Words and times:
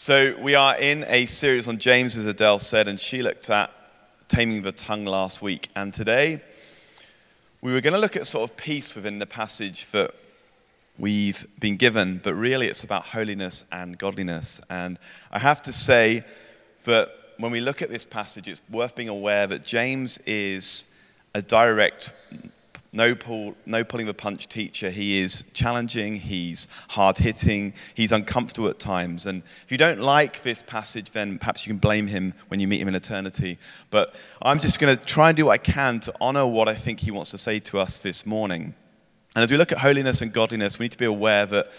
So, 0.00 0.36
we 0.38 0.54
are 0.54 0.78
in 0.78 1.04
a 1.08 1.26
series 1.26 1.66
on 1.66 1.78
James, 1.78 2.16
as 2.16 2.24
Adele 2.24 2.60
said, 2.60 2.86
and 2.86 3.00
she 3.00 3.20
looked 3.20 3.50
at 3.50 3.72
taming 4.28 4.62
the 4.62 4.70
tongue 4.70 5.04
last 5.04 5.42
week. 5.42 5.70
And 5.74 5.92
today, 5.92 6.40
we 7.62 7.72
were 7.72 7.80
going 7.80 7.94
to 7.94 7.98
look 7.98 8.14
at 8.14 8.24
sort 8.24 8.48
of 8.48 8.56
peace 8.56 8.94
within 8.94 9.18
the 9.18 9.26
passage 9.26 9.90
that 9.90 10.14
we've 11.00 11.48
been 11.58 11.76
given, 11.76 12.20
but 12.22 12.34
really 12.34 12.68
it's 12.68 12.84
about 12.84 13.06
holiness 13.06 13.64
and 13.72 13.98
godliness. 13.98 14.60
And 14.70 15.00
I 15.32 15.40
have 15.40 15.62
to 15.62 15.72
say 15.72 16.22
that 16.84 17.10
when 17.38 17.50
we 17.50 17.60
look 17.60 17.82
at 17.82 17.90
this 17.90 18.04
passage, 18.04 18.46
it's 18.46 18.62
worth 18.70 18.94
being 18.94 19.08
aware 19.08 19.48
that 19.48 19.64
James 19.64 20.18
is 20.18 20.94
a 21.34 21.42
direct 21.42 22.12
no, 22.92 23.14
pull, 23.14 23.54
no 23.66 23.84
pulling 23.84 24.06
the 24.06 24.14
punch 24.14 24.48
teacher. 24.48 24.90
He 24.90 25.18
is 25.18 25.44
challenging, 25.52 26.16
he's 26.16 26.68
hard 26.90 27.18
hitting, 27.18 27.74
he's 27.94 28.12
uncomfortable 28.12 28.68
at 28.68 28.78
times. 28.78 29.26
And 29.26 29.42
if 29.64 29.70
you 29.70 29.78
don't 29.78 30.00
like 30.00 30.42
this 30.42 30.62
passage, 30.62 31.10
then 31.10 31.38
perhaps 31.38 31.66
you 31.66 31.70
can 31.70 31.78
blame 31.78 32.06
him 32.06 32.34
when 32.48 32.60
you 32.60 32.68
meet 32.68 32.80
him 32.80 32.88
in 32.88 32.94
eternity. 32.94 33.58
But 33.90 34.14
I'm 34.40 34.58
just 34.58 34.80
going 34.80 34.96
to 34.96 35.04
try 35.04 35.28
and 35.28 35.36
do 35.36 35.46
what 35.46 35.52
I 35.52 35.58
can 35.58 36.00
to 36.00 36.14
honor 36.20 36.46
what 36.46 36.68
I 36.68 36.74
think 36.74 37.00
he 37.00 37.10
wants 37.10 37.30
to 37.32 37.38
say 37.38 37.58
to 37.60 37.78
us 37.78 37.98
this 37.98 38.24
morning. 38.24 38.74
And 39.36 39.44
as 39.44 39.50
we 39.50 39.56
look 39.56 39.70
at 39.70 39.78
holiness 39.78 40.22
and 40.22 40.32
godliness, 40.32 40.78
we 40.78 40.84
need 40.84 40.92
to 40.92 40.98
be 40.98 41.04
aware 41.04 41.44
that 41.46 41.70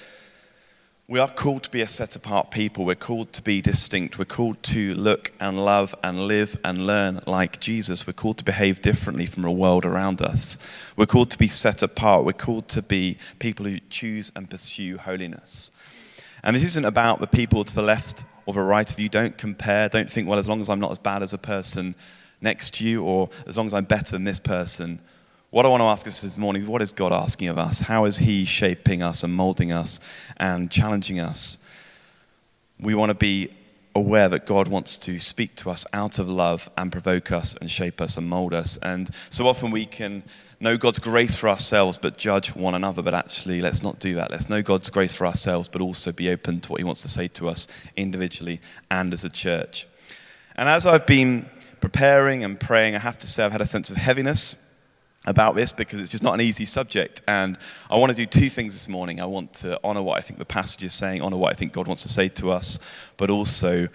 we 1.09 1.17
are 1.17 1.27
called 1.27 1.63
to 1.63 1.71
be 1.71 1.81
a 1.81 1.87
set 1.87 2.15
apart 2.15 2.51
people. 2.51 2.85
We're 2.85 2.93
called 2.93 3.33
to 3.33 3.41
be 3.41 3.63
distinct. 3.63 4.19
We're 4.19 4.25
called 4.25 4.61
to 4.61 4.93
look 4.93 5.31
and 5.39 5.57
love 5.57 5.95
and 6.03 6.27
live 6.27 6.55
and 6.63 6.85
learn 6.85 7.21
like 7.25 7.59
Jesus. 7.59 8.05
We're 8.05 8.13
called 8.13 8.37
to 8.37 8.43
behave 8.43 8.79
differently 8.83 9.25
from 9.25 9.41
the 9.41 9.49
world 9.49 9.85
around 9.85 10.21
us. 10.21 10.59
We're 10.95 11.07
called 11.07 11.31
to 11.31 11.39
be 11.39 11.47
set 11.47 11.81
apart. 11.81 12.25
We're 12.25 12.33
called 12.33 12.67
to 12.69 12.83
be 12.83 13.17
people 13.39 13.65
who 13.65 13.79
choose 13.89 14.31
and 14.35 14.47
pursue 14.47 14.99
holiness. 14.99 15.71
And 16.43 16.55
this 16.55 16.63
isn't 16.63 16.85
about 16.85 17.21
the 17.21 17.27
people 17.27 17.63
to 17.63 17.73
the 17.73 17.81
left 17.81 18.23
or 18.45 18.53
the 18.53 18.61
right 18.61 18.87
of 18.87 18.99
you. 18.99 19.09
Don't 19.09 19.35
compare. 19.35 19.89
Don't 19.89 20.11
think, 20.11 20.27
well, 20.27 20.37
as 20.37 20.47
long 20.47 20.61
as 20.61 20.69
I'm 20.69 20.79
not 20.79 20.91
as 20.91 20.99
bad 20.99 21.23
as 21.23 21.33
a 21.33 21.39
person 21.39 21.95
next 22.39 22.75
to 22.75 22.87
you 22.87 23.03
or 23.03 23.31
as 23.47 23.57
long 23.57 23.65
as 23.65 23.73
I'm 23.73 23.85
better 23.85 24.11
than 24.11 24.25
this 24.25 24.39
person. 24.39 24.99
What 25.51 25.65
I 25.65 25.69
want 25.69 25.81
to 25.81 25.85
ask 25.85 26.05
us 26.05 26.21
this 26.21 26.37
morning 26.37 26.61
is 26.61 26.67
what 26.67 26.83
is 26.83 26.91
God 26.91 27.11
asking 27.11 27.47
of 27.47 27.57
us? 27.57 27.79
How 27.79 28.05
is 28.05 28.19
He 28.19 28.45
shaping 28.45 29.01
us 29.01 29.23
and 29.23 29.33
molding 29.33 29.73
us 29.73 29.99
and 30.37 30.69
challenging 30.69 31.19
us? 31.19 31.57
We 32.79 32.93
want 32.93 33.09
to 33.09 33.15
be 33.15 33.51
aware 33.95 34.29
that 34.29 34.45
God 34.45 34.67
wants 34.67 34.95
to 34.97 35.17
speak 35.17 35.55
to 35.55 35.71
us 35.71 35.87
out 35.91 36.19
of 36.19 36.29
love 36.29 36.69
and 36.77 36.91
provoke 36.91 37.31
us 37.31 37.55
and 37.55 37.69
shape 37.69 37.99
us 37.99 38.15
and 38.15 38.29
mold 38.29 38.53
us. 38.53 38.77
And 38.77 39.09
so 39.31 39.47
often 39.47 39.71
we 39.71 39.87
can 39.87 40.21
know 40.59 40.77
God's 40.77 40.99
grace 40.99 41.35
for 41.35 41.49
ourselves 41.49 41.97
but 41.97 42.15
judge 42.15 42.55
one 42.55 42.75
another. 42.75 43.01
But 43.01 43.15
actually, 43.15 43.59
let's 43.59 43.81
not 43.81 43.97
do 43.97 44.13
that. 44.15 44.29
Let's 44.29 44.49
know 44.49 44.61
God's 44.61 44.91
grace 44.91 45.15
for 45.15 45.25
ourselves 45.25 45.67
but 45.67 45.81
also 45.81 46.11
be 46.11 46.29
open 46.29 46.61
to 46.61 46.71
what 46.71 46.79
He 46.79 46.83
wants 46.83 47.01
to 47.01 47.09
say 47.09 47.27
to 47.27 47.49
us 47.49 47.67
individually 47.97 48.61
and 48.91 49.11
as 49.13 49.23
a 49.23 49.29
church. 49.29 49.87
And 50.55 50.69
as 50.69 50.85
I've 50.85 51.07
been 51.07 51.49
preparing 51.81 52.43
and 52.43 52.59
praying, 52.59 52.93
I 52.93 52.99
have 52.99 53.17
to 53.17 53.27
say 53.27 53.43
I've 53.43 53.51
had 53.51 53.61
a 53.61 53.65
sense 53.65 53.89
of 53.89 53.97
heaviness 53.97 54.55
about 55.29 55.55
this 55.55 55.71
because 55.71 55.99
it's 55.99 56.11
just 56.11 56.23
not 56.23 56.33
an 56.33 56.41
easy 56.41 56.65
subject. 56.65 57.21
And 57.27 57.57
I 57.89 57.97
want 57.97 58.09
to 58.09 58.15
do 58.15 58.25
two 58.25 58.49
things 58.49 58.73
this 58.73 58.89
morning. 58.89 59.21
I 59.21 59.25
want 59.25 59.53
to 59.55 59.79
honor 59.83 60.01
what 60.01 60.17
I 60.17 60.21
think 60.21 60.39
the 60.39 60.45
passage 60.45 60.83
is 60.83 60.95
saying, 60.95 61.21
honor 61.21 61.37
what 61.37 61.53
I 61.53 61.55
think 61.55 61.71
God 61.71 61.87
wants 61.87 62.01
to 62.01 62.09
say 62.09 62.29
to 62.29 62.51
us, 62.51 62.79
but 63.15 63.29
also 63.29 63.87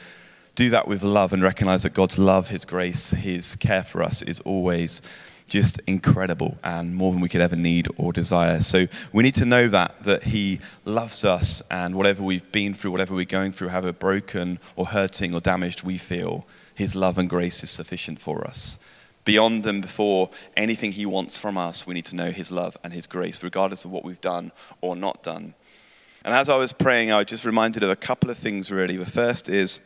do 0.54 0.70
that 0.70 0.86
with 0.86 1.02
love 1.02 1.32
and 1.32 1.42
recognize 1.42 1.82
that 1.82 1.92
God's 1.92 2.20
love, 2.20 2.48
His 2.48 2.64
grace, 2.64 3.10
His 3.10 3.56
care 3.56 3.82
for 3.82 4.02
us 4.02 4.22
is 4.22 4.41
always 4.41 5.02
just 5.48 5.80
incredible 5.88 6.56
and 6.62 6.94
more 6.94 7.12
than 7.12 7.20
we 7.20 7.28
could 7.28 7.41
ever 7.41 7.56
need 7.56 7.88
or 7.98 8.12
desire. 8.12 8.60
So 8.60 8.86
we 9.12 9.24
need 9.24 9.34
to 9.34 9.44
know 9.44 9.69
that 9.69 10.02
that 10.04 10.22
he 10.22 10.60
loves 10.86 11.22
us 11.22 11.62
and 11.70 11.96
whatever 11.96 12.22
we've 12.22 12.50
been 12.50 12.72
through, 12.72 12.92
whatever 12.92 13.14
we're 13.14 13.26
going 13.26 13.52
through, 13.52 13.69
however 13.69 13.92
broken 13.92 14.58
or 14.74 14.86
hurting 14.86 15.34
or 15.34 15.41
damaged 15.41 15.82
we 15.82 15.98
feel, 15.98 16.46
his 16.74 16.96
love 16.96 17.19
and 17.19 17.28
grace 17.28 17.62
is 17.62 17.70
sufficient 17.70 18.20
for 18.20 18.46
us 18.46 18.78
beyond 19.25 19.67
and 19.67 19.83
before 19.83 20.30
anything 20.56 20.92
He 20.92 21.06
wants 21.06 21.39
from 21.39 21.56
us, 21.56 21.87
we 21.87 21.94
need 21.94 22.04
to 22.06 22.16
know 22.16 22.31
His 22.31 22.50
love 22.50 22.76
and 22.84 22.93
His 22.93 23.06
grace, 23.06 23.43
regardless 23.43 23.84
of 23.84 23.91
what 23.91 24.04
we've 24.04 24.21
done 24.21 24.53
or 24.81 24.94
not 24.97 25.22
done. 25.22 25.54
And 26.25 26.34
as 26.34 26.48
I 26.48 26.56
was 26.56 26.72
praying, 26.72 27.12
I 27.12 27.19
was 27.19 27.26
just 27.26 27.44
reminded 27.44 27.82
of 27.82 27.91
a 27.91 27.97
couple 27.97 28.31
of 28.31 28.38
things, 28.38 28.71
really. 28.71 28.97
The 28.97 29.04
first 29.04 29.48
is 29.48 29.81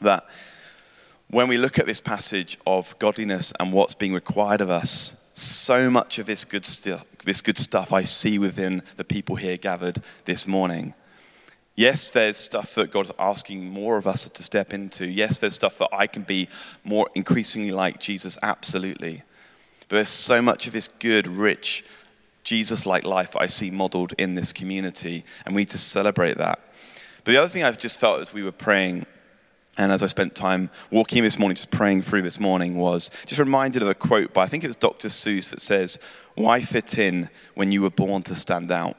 that 0.00 0.28
when 1.30 1.48
we 1.48 1.58
look 1.58 1.78
at 1.78 1.86
this 1.86 2.00
passage 2.00 2.58
of 2.66 2.98
godliness 2.98 3.52
and 3.60 3.72
what's 3.72 3.94
being 3.94 4.14
required 4.14 4.60
of 4.60 4.70
us, 4.70 5.24
so 5.34 5.88
much 5.90 6.18
of 6.18 6.26
this 6.26 6.44
good, 6.44 6.64
stu- 6.64 6.98
this 7.24 7.42
good 7.42 7.58
stuff 7.58 7.92
I 7.92 8.02
see 8.02 8.38
within 8.38 8.82
the 8.96 9.04
people 9.04 9.36
here 9.36 9.56
gathered 9.56 10.02
this 10.24 10.46
morning. 10.46 10.94
Yes, 11.78 12.10
there's 12.10 12.36
stuff 12.36 12.74
that 12.74 12.90
God's 12.90 13.12
asking 13.20 13.70
more 13.70 13.98
of 13.98 14.08
us 14.08 14.28
to 14.28 14.42
step 14.42 14.74
into. 14.74 15.06
Yes, 15.06 15.38
there's 15.38 15.54
stuff 15.54 15.78
that 15.78 15.90
I 15.92 16.08
can 16.08 16.22
be 16.24 16.48
more 16.82 17.08
increasingly 17.14 17.70
like 17.70 18.00
Jesus, 18.00 18.36
absolutely. 18.42 19.22
But 19.88 19.94
there's 19.94 20.08
so 20.08 20.42
much 20.42 20.66
of 20.66 20.72
this 20.72 20.88
good, 20.88 21.28
rich, 21.28 21.84
Jesus 22.42 22.84
like 22.84 23.04
life 23.04 23.36
I 23.36 23.46
see 23.46 23.70
modeled 23.70 24.12
in 24.18 24.34
this 24.34 24.52
community, 24.52 25.24
and 25.46 25.54
we 25.54 25.60
need 25.60 25.68
to 25.68 25.78
celebrate 25.78 26.36
that. 26.38 26.58
But 27.22 27.30
the 27.30 27.36
other 27.36 27.48
thing 27.48 27.62
I've 27.62 27.78
just 27.78 28.00
felt 28.00 28.22
as 28.22 28.34
we 28.34 28.42
were 28.42 28.50
praying, 28.50 29.06
and 29.76 29.92
as 29.92 30.02
I 30.02 30.08
spent 30.08 30.34
time 30.34 30.70
walking 30.90 31.22
this 31.22 31.38
morning, 31.38 31.54
just 31.54 31.70
praying 31.70 32.02
through 32.02 32.22
this 32.22 32.40
morning, 32.40 32.76
was 32.76 33.08
just 33.24 33.38
reminded 33.38 33.82
of 33.82 33.88
a 33.88 33.94
quote 33.94 34.34
by 34.34 34.42
I 34.42 34.46
think 34.48 34.64
it 34.64 34.66
was 34.66 34.74
Dr. 34.74 35.06
Seuss 35.06 35.50
that 35.50 35.62
says, 35.62 36.00
Why 36.34 36.60
fit 36.60 36.98
in 36.98 37.30
when 37.54 37.70
you 37.70 37.82
were 37.82 37.90
born 37.90 38.22
to 38.22 38.34
stand 38.34 38.72
out? 38.72 38.96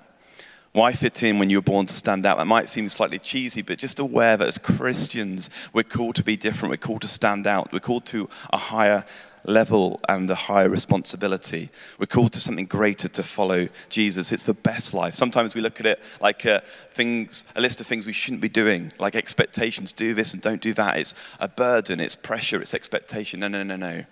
Why 0.71 0.91
fit 0.91 1.23
in 1.23 1.39
when 1.39 1.49
you 1.49 1.57
were 1.57 1.63
born 1.63 1.87
to 1.87 1.93
stand 1.93 2.25
out? 2.25 2.37
That 2.37 2.45
might 2.45 2.69
seem 2.69 2.87
slightly 2.89 3.17
cheesy, 3.17 3.63
but 3.63 3.79
just 3.79 3.99
aware 3.99 4.37
that 4.37 4.47
as 4.47 4.59
Christians, 4.59 5.49
we're 5.73 5.83
called 5.83 6.15
to 6.15 6.23
be 6.23 6.37
different. 6.37 6.69
We're 6.69 6.77
called 6.77 7.01
to 7.01 7.07
stand 7.07 7.47
out. 7.47 7.73
We're 7.73 7.79
called 7.79 8.05
to 8.07 8.29
a 8.53 8.57
higher 8.57 9.03
level 9.45 9.99
and 10.07 10.29
a 10.29 10.35
higher 10.35 10.69
responsibility. 10.69 11.69
We're 11.97 12.05
called 12.05 12.33
to 12.33 12.39
something 12.39 12.65
greater 12.65 13.07
to 13.07 13.23
follow 13.23 13.69
Jesus. 13.89 14.31
It's 14.31 14.43
the 14.43 14.53
best 14.53 14.93
life. 14.93 15.15
Sometimes 15.15 15.55
we 15.55 15.61
look 15.61 15.79
at 15.79 15.87
it 15.87 16.01
like 16.21 16.45
a, 16.45 16.61
things, 16.91 17.45
a 17.55 17.61
list 17.61 17.81
of 17.81 17.87
things 17.87 18.05
we 18.05 18.13
shouldn't 18.13 18.41
be 18.41 18.49
doing, 18.49 18.91
like 18.99 19.15
expectations 19.15 19.91
do 19.91 20.13
this 20.13 20.33
and 20.33 20.41
don't 20.41 20.61
do 20.61 20.73
that. 20.75 20.97
It's 20.97 21.15
a 21.39 21.47
burden, 21.47 21.99
it's 21.99 22.15
pressure, 22.15 22.61
it's 22.61 22.73
expectation. 22.73 23.39
No, 23.39 23.47
no, 23.47 23.63
no, 23.63 23.75
no. 23.75 24.03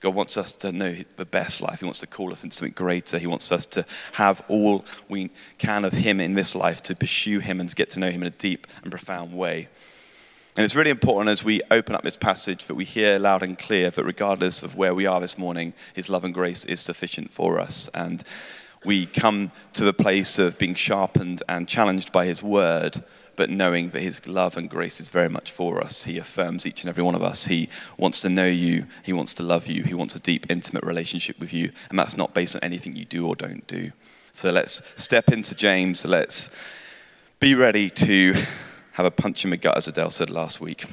God 0.00 0.14
wants 0.14 0.38
us 0.38 0.50
to 0.52 0.72
know 0.72 0.96
the 1.16 1.26
best 1.26 1.60
life. 1.60 1.80
He 1.80 1.84
wants 1.84 2.00
to 2.00 2.06
call 2.06 2.32
us 2.32 2.42
into 2.42 2.56
something 2.56 2.74
greater. 2.74 3.18
He 3.18 3.26
wants 3.26 3.52
us 3.52 3.66
to 3.66 3.84
have 4.12 4.42
all 4.48 4.84
we 5.08 5.30
can 5.58 5.84
of 5.84 5.92
Him 5.92 6.20
in 6.20 6.34
this 6.34 6.54
life, 6.54 6.82
to 6.84 6.96
pursue 6.96 7.38
Him 7.38 7.60
and 7.60 7.68
to 7.68 7.76
get 7.76 7.90
to 7.90 8.00
know 8.00 8.10
Him 8.10 8.22
in 8.22 8.28
a 8.28 8.30
deep 8.30 8.66
and 8.82 8.90
profound 8.90 9.34
way. 9.34 9.68
And 10.56 10.64
it's 10.64 10.74
really 10.74 10.90
important 10.90 11.28
as 11.28 11.44
we 11.44 11.60
open 11.70 11.94
up 11.94 12.02
this 12.02 12.16
passage 12.16 12.66
that 12.66 12.74
we 12.74 12.84
hear 12.84 13.18
loud 13.18 13.42
and 13.42 13.58
clear 13.58 13.90
that 13.90 14.04
regardless 14.04 14.62
of 14.62 14.74
where 14.74 14.94
we 14.94 15.06
are 15.06 15.20
this 15.20 15.38
morning, 15.38 15.74
His 15.94 16.08
love 16.08 16.24
and 16.24 16.32
grace 16.32 16.64
is 16.64 16.80
sufficient 16.80 17.30
for 17.30 17.60
us. 17.60 17.90
And 17.94 18.24
we 18.84 19.04
come 19.04 19.52
to 19.74 19.84
the 19.84 19.92
place 19.92 20.38
of 20.38 20.58
being 20.58 20.74
sharpened 20.74 21.42
and 21.46 21.68
challenged 21.68 22.10
by 22.10 22.24
His 22.24 22.42
word 22.42 23.02
but 23.40 23.48
knowing 23.48 23.88
that 23.88 24.02
His 24.02 24.28
love 24.28 24.58
and 24.58 24.68
grace 24.68 25.00
is 25.00 25.08
very 25.08 25.30
much 25.30 25.50
for 25.50 25.82
us. 25.82 26.04
He 26.04 26.18
affirms 26.18 26.66
each 26.66 26.82
and 26.82 26.90
every 26.90 27.02
one 27.02 27.14
of 27.14 27.22
us. 27.22 27.46
He 27.46 27.70
wants 27.96 28.20
to 28.20 28.28
know 28.28 28.44
you, 28.44 28.84
He 29.02 29.14
wants 29.14 29.32
to 29.32 29.42
love 29.42 29.66
you, 29.66 29.82
He 29.82 29.94
wants 29.94 30.14
a 30.14 30.20
deep, 30.20 30.44
intimate 30.50 30.84
relationship 30.84 31.40
with 31.40 31.50
you, 31.50 31.72
and 31.88 31.98
that's 31.98 32.18
not 32.18 32.34
based 32.34 32.54
on 32.54 32.62
anything 32.62 32.94
you 32.94 33.06
do 33.06 33.26
or 33.26 33.34
don't 33.34 33.66
do. 33.66 33.92
So 34.32 34.50
let's 34.50 34.82
step 34.94 35.30
into 35.30 35.54
James. 35.54 36.04
Let's 36.04 36.54
be 37.38 37.54
ready 37.54 37.88
to 37.88 38.34
have 38.92 39.06
a 39.06 39.10
punch 39.10 39.44
in 39.44 39.52
the 39.52 39.56
gut, 39.56 39.74
as 39.74 39.88
Adele 39.88 40.10
said 40.10 40.28
last 40.28 40.60
week. 40.60 40.84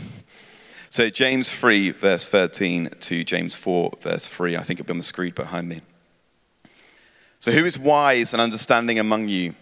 So, 0.90 1.10
James 1.10 1.50
3, 1.50 1.92
verse 1.92 2.30
13 2.30 2.92
to 3.02 3.26
James 3.26 3.56
4, 3.56 3.92
verse 4.00 4.26
3. 4.26 4.56
I 4.56 4.64
think 4.64 4.80
it'll 4.80 4.88
be 4.88 4.94
on 4.94 5.00
the 5.00 5.04
screen 5.04 5.34
behind 5.34 5.68
me. 5.68 5.82
So, 7.40 7.52
who 7.52 7.66
is 7.66 7.78
wise 7.78 8.32
and 8.32 8.42
understanding 8.42 9.00
among 9.00 9.28
you? 9.28 9.54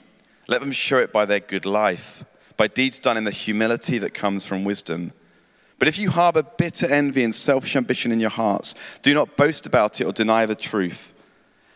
Let 0.48 0.62
them 0.62 0.72
show 0.72 1.00
it 1.00 1.12
by 1.12 1.26
their 1.26 1.40
good 1.40 1.66
life 1.66 2.24
by 2.58 2.68
deeds 2.68 3.00
done 3.00 3.18
in 3.18 3.24
the 3.24 3.32
humility 3.32 3.98
that 3.98 4.14
comes 4.14 4.46
from 4.46 4.64
wisdom. 4.64 5.12
But 5.78 5.88
if 5.88 5.98
you 5.98 6.10
harbor 6.10 6.44
bitter 6.44 6.88
envy 6.88 7.24
and 7.24 7.36
selfish 7.36 7.76
ambition 7.76 8.12
in 8.12 8.20
your 8.20 8.30
hearts, 8.30 8.76
do 9.02 9.14
not 9.14 9.36
boast 9.36 9.66
about 9.66 10.00
it 10.00 10.06
or 10.06 10.12
deny 10.12 10.46
the 10.46 10.56
truth. 10.56 11.14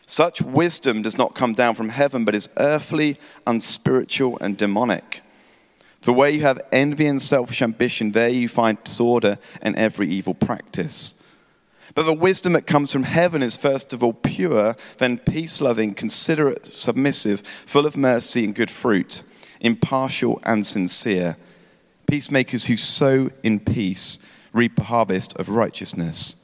Such 0.06 0.42
wisdom 0.42 1.02
does 1.02 1.18
not 1.18 1.36
come 1.36 1.54
down 1.54 1.76
from 1.76 1.90
heaven, 1.90 2.26
but 2.26 2.34
is 2.34 2.50
earthly, 2.58 3.18
unspiritual, 3.46 4.40
and 4.40 4.58
demonic. 4.58 5.22
For 6.02 6.14
where 6.14 6.30
you 6.30 6.42
have 6.42 6.62
envy 6.72 7.06
and 7.06 7.22
selfish 7.22 7.62
ambition, 7.62 8.12
there 8.12 8.30
you 8.30 8.48
find 8.48 8.84
disorder 8.84 9.38
and 9.62 9.76
every 9.76 10.10
evil 10.10 10.34
practice. 10.34 11.22
But 11.94 12.04
the 12.04 12.14
wisdom 12.14 12.54
that 12.54 12.68
comes 12.68 12.94
from 12.94 13.04
heaven 13.04 13.44
is 13.44 13.58
first 13.58 13.94
of 13.94 14.04
all 14.04 14.14
pure, 14.14 14.76
then 14.98 15.18
peace 15.18 15.60
loving, 15.60 15.94
considerate, 15.94 16.66
submissive, 16.66 17.42
full 17.42 17.86
of 17.86 17.98
mercy 17.98 18.46
and 18.46 18.56
good 18.56 18.72
fruit 18.72 19.24
impartial 19.60 20.40
and 20.44 20.66
sincere, 20.66 21.38
peacemakers 22.08 22.66
who 22.66 22.78
sow 22.78 23.30
in 23.44 23.60
peace 23.60 24.20
reap 24.54 24.80
a 24.80 24.84
harvest 24.84 25.36
of 25.38 25.50
righteousness. 25.50 26.36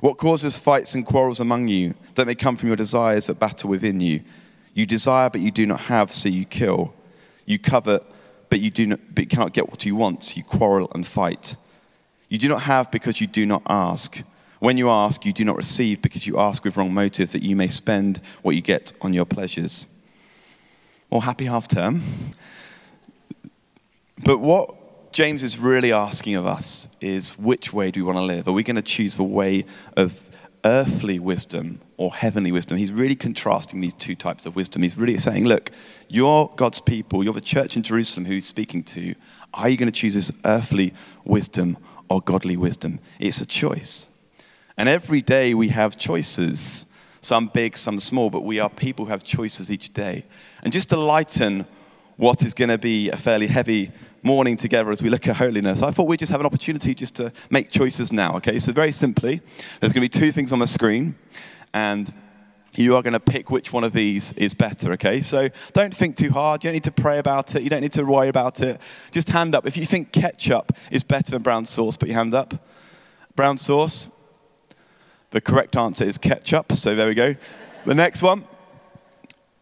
What 0.00 0.18
causes 0.18 0.58
fights 0.58 0.94
and 0.94 1.04
quarrels 1.04 1.40
among 1.40 1.68
you? 1.68 1.94
Don't 2.14 2.26
they 2.26 2.34
come 2.34 2.56
from 2.56 2.68
your 2.68 2.76
desires 2.76 3.26
that 3.26 3.38
battle 3.38 3.70
within 3.70 4.00
you? 4.00 4.20
You 4.74 4.86
desire, 4.86 5.30
but 5.30 5.40
you 5.40 5.50
do 5.50 5.66
not 5.66 5.80
have, 5.82 6.12
so 6.12 6.28
you 6.28 6.44
kill. 6.44 6.94
You 7.46 7.58
covet, 7.58 8.04
but 8.50 8.60
you, 8.60 8.70
do 8.70 8.86
not, 8.86 9.00
but 9.14 9.24
you 9.24 9.28
cannot 9.28 9.52
get 9.52 9.68
what 9.68 9.84
you 9.84 9.96
want, 9.96 10.22
so 10.22 10.36
you 10.36 10.44
quarrel 10.44 10.90
and 10.94 11.06
fight. 11.06 11.56
You 12.28 12.38
do 12.38 12.48
not 12.48 12.62
have 12.62 12.90
because 12.90 13.20
you 13.20 13.26
do 13.26 13.46
not 13.46 13.62
ask. 13.68 14.22
When 14.60 14.76
you 14.76 14.90
ask, 14.90 15.24
you 15.24 15.32
do 15.32 15.44
not 15.44 15.56
receive 15.56 16.02
because 16.02 16.26
you 16.26 16.38
ask 16.38 16.64
with 16.64 16.76
wrong 16.76 16.92
motive, 16.92 17.32
that 17.32 17.42
you 17.42 17.56
may 17.56 17.68
spend 17.68 18.20
what 18.42 18.54
you 18.54 18.60
get 18.60 18.92
on 19.00 19.12
your 19.12 19.24
pleasures. 19.24 19.86
Well, 21.10 21.22
happy 21.22 21.46
half 21.46 21.68
term. 21.68 22.02
But 24.26 24.38
what 24.38 25.10
James 25.10 25.42
is 25.42 25.58
really 25.58 25.90
asking 25.90 26.34
of 26.34 26.46
us 26.46 26.94
is 27.00 27.38
which 27.38 27.72
way 27.72 27.90
do 27.90 28.00
we 28.00 28.04
want 28.04 28.18
to 28.18 28.22
live? 28.22 28.46
Are 28.46 28.52
we 28.52 28.62
going 28.62 28.76
to 28.76 28.82
choose 28.82 29.16
the 29.16 29.24
way 29.24 29.64
of 29.96 30.22
earthly 30.64 31.18
wisdom 31.18 31.80
or 31.96 32.14
heavenly 32.14 32.52
wisdom? 32.52 32.76
He's 32.76 32.92
really 32.92 33.14
contrasting 33.16 33.80
these 33.80 33.94
two 33.94 34.14
types 34.14 34.44
of 34.44 34.54
wisdom. 34.54 34.82
He's 34.82 34.98
really 34.98 35.16
saying, 35.16 35.46
look, 35.46 35.70
you're 36.08 36.52
God's 36.56 36.82
people, 36.82 37.24
you're 37.24 37.32
the 37.32 37.40
church 37.40 37.74
in 37.74 37.82
Jerusalem 37.82 38.26
who 38.26 38.34
he's 38.34 38.46
speaking 38.46 38.82
to. 38.84 39.14
Are 39.54 39.70
you 39.70 39.78
going 39.78 39.90
to 39.90 39.98
choose 39.98 40.12
this 40.12 40.30
earthly 40.44 40.92
wisdom 41.24 41.78
or 42.10 42.20
godly 42.20 42.58
wisdom? 42.58 43.00
It's 43.18 43.40
a 43.40 43.46
choice. 43.46 44.10
And 44.76 44.90
every 44.90 45.22
day 45.22 45.54
we 45.54 45.68
have 45.68 45.96
choices, 45.96 46.84
some 47.20 47.48
big, 47.48 47.76
some 47.76 47.98
small, 47.98 48.30
but 48.30 48.42
we 48.42 48.60
are 48.60 48.70
people 48.70 49.06
who 49.06 49.10
have 49.10 49.24
choices 49.24 49.70
each 49.70 49.92
day. 49.92 50.24
And 50.62 50.72
just 50.72 50.90
to 50.90 50.96
lighten 50.96 51.66
what 52.16 52.42
is 52.42 52.54
going 52.54 52.70
to 52.70 52.78
be 52.78 53.10
a 53.10 53.16
fairly 53.16 53.46
heavy 53.46 53.92
morning 54.22 54.56
together 54.56 54.90
as 54.90 55.02
we 55.02 55.08
look 55.08 55.26
at 55.28 55.36
holiness, 55.36 55.82
I 55.82 55.90
thought 55.90 56.08
we'd 56.08 56.18
just 56.18 56.32
have 56.32 56.40
an 56.40 56.46
opportunity 56.46 56.94
just 56.94 57.16
to 57.16 57.32
make 57.50 57.70
choices 57.70 58.12
now, 58.12 58.36
okay? 58.36 58.58
So, 58.58 58.72
very 58.72 58.92
simply, 58.92 59.40
there's 59.80 59.92
going 59.92 60.06
to 60.06 60.18
be 60.18 60.20
two 60.20 60.32
things 60.32 60.52
on 60.52 60.58
the 60.58 60.66
screen, 60.66 61.14
and 61.72 62.12
you 62.74 62.96
are 62.96 63.02
going 63.02 63.12
to 63.12 63.20
pick 63.20 63.50
which 63.50 63.72
one 63.72 63.84
of 63.84 63.92
these 63.92 64.32
is 64.34 64.54
better, 64.54 64.92
okay? 64.92 65.20
So, 65.20 65.48
don't 65.72 65.94
think 65.94 66.16
too 66.16 66.30
hard. 66.30 66.62
You 66.62 66.68
don't 66.68 66.74
need 66.74 66.84
to 66.84 66.92
pray 66.92 67.18
about 67.18 67.54
it. 67.54 67.62
You 67.62 67.70
don't 67.70 67.80
need 67.80 67.92
to 67.92 68.04
worry 68.04 68.28
about 68.28 68.60
it. 68.60 68.80
Just 69.12 69.30
hand 69.30 69.54
up. 69.54 69.66
If 69.66 69.76
you 69.76 69.86
think 69.86 70.12
ketchup 70.12 70.72
is 70.90 71.04
better 71.04 71.30
than 71.30 71.42
brown 71.42 71.66
sauce, 71.66 71.96
put 71.96 72.08
your 72.08 72.18
hand 72.18 72.34
up. 72.34 72.54
Brown 73.36 73.58
sauce. 73.58 74.08
The 75.30 75.40
correct 75.40 75.76
answer 75.76 76.04
is 76.04 76.16
ketchup, 76.18 76.72
so 76.72 76.94
there 76.94 77.08
we 77.08 77.14
go. 77.14 77.36
The 77.84 77.94
next 77.94 78.22
one, 78.22 78.44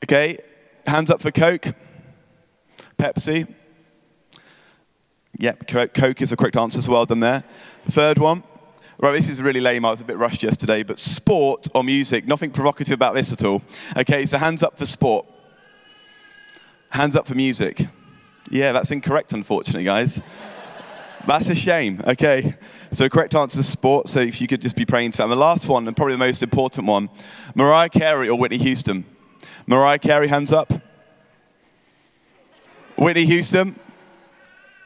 okay, 0.04 0.38
hands 0.86 1.10
up 1.10 1.20
for 1.20 1.30
Coke. 1.30 1.74
Pepsi. 2.98 3.52
Yep, 5.38 5.66
Coke 5.94 6.22
is 6.22 6.30
the 6.30 6.36
correct 6.36 6.56
answer, 6.56 6.80
so 6.80 6.92
well 6.92 7.04
done 7.04 7.20
there. 7.20 7.44
Third 7.88 8.18
one. 8.18 8.42
Right, 8.98 9.12
this 9.12 9.28
is 9.28 9.42
really 9.42 9.60
lame. 9.60 9.84
I 9.84 9.90
was 9.90 10.00
a 10.00 10.04
bit 10.04 10.16
rushed 10.16 10.42
yesterday, 10.42 10.82
but 10.82 10.98
sport 10.98 11.68
or 11.74 11.84
music, 11.84 12.26
nothing 12.26 12.50
provocative 12.50 12.94
about 12.94 13.14
this 13.14 13.30
at 13.30 13.44
all. 13.44 13.62
Okay, 13.96 14.24
so 14.24 14.38
hands 14.38 14.62
up 14.62 14.78
for 14.78 14.86
sport. 14.86 15.26
Hands 16.88 17.14
up 17.14 17.26
for 17.26 17.34
music. 17.34 17.86
Yeah, 18.50 18.72
that's 18.72 18.90
incorrect, 18.90 19.34
unfortunately, 19.34 19.84
guys. 19.84 20.22
That's 21.26 21.48
a 21.48 21.54
shame. 21.56 22.00
Okay, 22.06 22.54
so 22.92 23.08
correct 23.08 23.34
answer 23.34 23.60
is 23.60 23.68
sport. 23.68 24.08
So 24.08 24.20
if 24.20 24.40
you 24.40 24.46
could 24.46 24.60
just 24.60 24.76
be 24.76 24.84
praying 24.84 25.10
to 25.12 25.18
that. 25.18 25.24
And 25.24 25.32
the 25.32 25.36
last 25.36 25.66
one, 25.68 25.86
and 25.86 25.96
probably 25.96 26.14
the 26.14 26.18
most 26.18 26.42
important 26.42 26.86
one 26.86 27.08
Mariah 27.54 27.88
Carey 27.88 28.28
or 28.28 28.38
Whitney 28.38 28.58
Houston? 28.58 29.04
Mariah 29.66 29.98
Carey, 29.98 30.28
hands 30.28 30.52
up. 30.52 30.72
Whitney 32.96 33.26
Houston. 33.26 33.78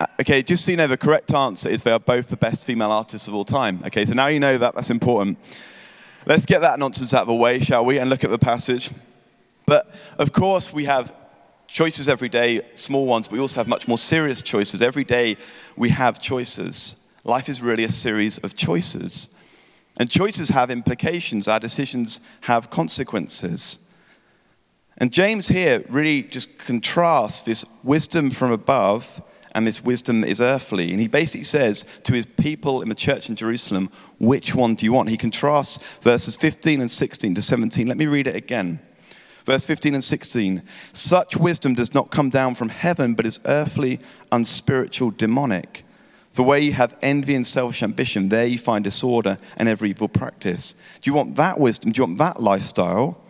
Uh, 0.01 0.07
okay, 0.21 0.43
just 0.43 0.65
so 0.65 0.71
you 0.71 0.79
know, 0.79 0.87
the 0.87 0.97
correct 0.97 1.33
answer 1.35 1.69
is 1.69 1.83
they 1.83 1.93
are 1.93 2.01
both 2.01 2.31
the 2.31 2.37
best 2.37 2.65
female 2.65 2.91
artists 2.91 3.29
of 3.29 3.35
all 3.35 3.45
time. 3.45 3.83
Okay, 3.85 4.07
so 4.07 4.15
now 4.15 4.29
you 4.29 4.41
know 4.41 4.57
that, 4.57 4.75
that's 4.75 4.89
important. 4.89 5.39
Let's 6.25 6.47
get 6.47 6.61
that 6.63 6.79
nonsense 6.79 7.13
out 7.13 7.23
of 7.23 7.29
the 7.29 7.35
way, 7.35 7.61
shall 7.61 7.85
we, 7.85 7.99
and 7.99 8.09
look 8.09 8.25
at 8.25 8.31
the 8.31 8.39
passage. 8.39 8.91
But 9.67 9.95
of 10.19 10.33
course, 10.33 10.73
we 10.73 10.87
have 10.87 11.15
choices 11.73 12.09
every 12.09 12.29
day, 12.29 12.63
small 12.75 13.07
ones, 13.07 13.29
but 13.29 13.35
we 13.35 13.41
also 13.41 13.61
have 13.61 13.69
much 13.69 13.87
more 13.87 13.99
serious 13.99 14.43
choices. 14.43 14.83
Every 14.83 15.05
day 15.05 15.37
we 15.77 15.91
have 15.91 16.21
choices. 16.21 17.09
Life 17.25 17.49
is 17.49 17.63
really 17.63 17.85
a 17.85 17.89
series 17.89 18.39
of 18.39 18.57
choices. 18.57 19.35
And 19.97 20.11
choices 20.11 20.49
have 20.51 20.71
implications, 20.71 21.47
our 21.47 21.61
decisions 21.61 22.21
have 22.43 22.71
consequences. 22.71 23.87
And 24.99 25.13
James 25.13 25.49
here 25.49 25.85
really 25.89 26.23
just 26.23 26.59
contrasts 26.59 27.43
this 27.43 27.65
wisdom 27.83 28.31
from 28.31 28.53
above 28.53 29.23
and 29.53 29.67
this 29.67 29.83
wisdom 29.83 30.25
is 30.25 30.41
earthly. 30.41 30.91
And 30.91 31.01
he 31.01 31.09
basically 31.09 31.45
says 31.45 31.85
to 32.05 32.13
his 32.13 32.27
people 32.27 32.83
in 32.83 32.89
the 32.89 32.95
church 32.95 33.29
in 33.29 33.37
Jerusalem, 33.37 33.91
which 34.19 34.55
one 34.55 34.75
do 34.75 34.87
you 34.87 34.93
want? 34.93 35.09
He 35.09 35.17
contrasts 35.17 35.79
verses 36.01 36.37
15 36.37 36.81
and 36.81 36.91
16 36.91 37.35
to 37.35 37.43
17. 37.43 37.87
Let 37.87 37.97
me 37.97 38.07
read 38.07 38.27
it 38.27 38.35
again. 38.35 38.81
Verse 39.51 39.67
15 39.67 39.95
and 39.95 40.05
16 40.05 40.63
Such 40.93 41.37
wisdom 41.37 41.75
does 41.75 41.93
not 41.93 42.13
come 42.13 42.31
down 42.31 42.55
from 42.55 42.69
heaven, 42.69 43.15
but 43.15 43.27
is 43.27 43.41
earthly, 43.47 43.99
unspiritual, 44.31 45.11
demonic. 45.11 45.85
For 46.31 46.45
where 46.45 46.61
you 46.61 46.73
have 46.75 46.97
envy 47.03 47.35
and 47.35 47.45
selfish 47.45 47.83
ambition, 47.83 48.29
there 48.29 48.47
you 48.47 48.59
find 48.59 48.85
disorder 48.85 49.39
and 49.57 49.69
every 49.69 49.91
evil 49.91 50.07
practice. 50.07 50.77
Do 51.01 51.11
you 51.11 51.15
want 51.15 51.35
that 51.35 51.59
wisdom? 51.59 51.91
Do 51.91 51.99
you 51.99 52.07
want 52.07 52.19
that 52.19 52.41
lifestyle? 52.41 53.21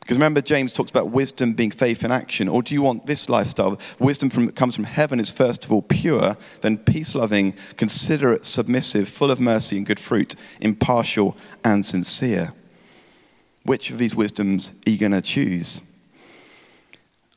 Because 0.00 0.16
remember, 0.16 0.40
James 0.40 0.72
talks 0.72 0.90
about 0.90 1.10
wisdom 1.10 1.52
being 1.52 1.70
faith 1.70 2.02
in 2.02 2.10
action. 2.10 2.48
Or 2.48 2.62
do 2.62 2.72
you 2.72 2.80
want 2.80 3.04
this 3.04 3.28
lifestyle? 3.28 3.78
Wisdom 3.98 4.30
from, 4.30 4.52
comes 4.52 4.74
from 4.74 4.84
heaven 4.84 5.20
is 5.20 5.30
first 5.30 5.66
of 5.66 5.70
all 5.70 5.82
pure, 5.82 6.38
then 6.62 6.78
peace 6.78 7.14
loving, 7.14 7.52
considerate, 7.76 8.46
submissive, 8.46 9.06
full 9.06 9.30
of 9.30 9.38
mercy 9.38 9.76
and 9.76 9.84
good 9.84 10.00
fruit, 10.00 10.34
impartial 10.62 11.36
and 11.62 11.84
sincere. 11.84 12.54
Which 13.66 13.90
of 13.90 13.98
these 13.98 14.14
wisdoms 14.14 14.70
are 14.86 14.90
you 14.90 14.96
going 14.96 15.10
to 15.10 15.20
choose? 15.20 15.80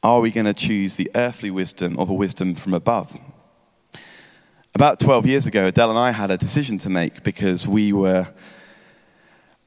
Are 0.04 0.20
we 0.20 0.30
going 0.30 0.46
to 0.46 0.54
choose 0.54 0.94
the 0.94 1.10
earthly 1.16 1.50
wisdom 1.50 1.98
or 1.98 2.06
the 2.06 2.14
wisdom 2.14 2.54
from 2.54 2.76
above? 2.76 3.20
About 4.76 5.00
12 5.00 5.26
years 5.26 5.48
ago, 5.48 5.66
Adele 5.66 5.90
and 5.90 5.98
I 5.98 6.12
had 6.12 6.30
a 6.30 6.38
decision 6.38 6.78
to 6.80 6.90
make 6.90 7.24
because 7.24 7.68
we 7.68 7.92
were 7.92 8.28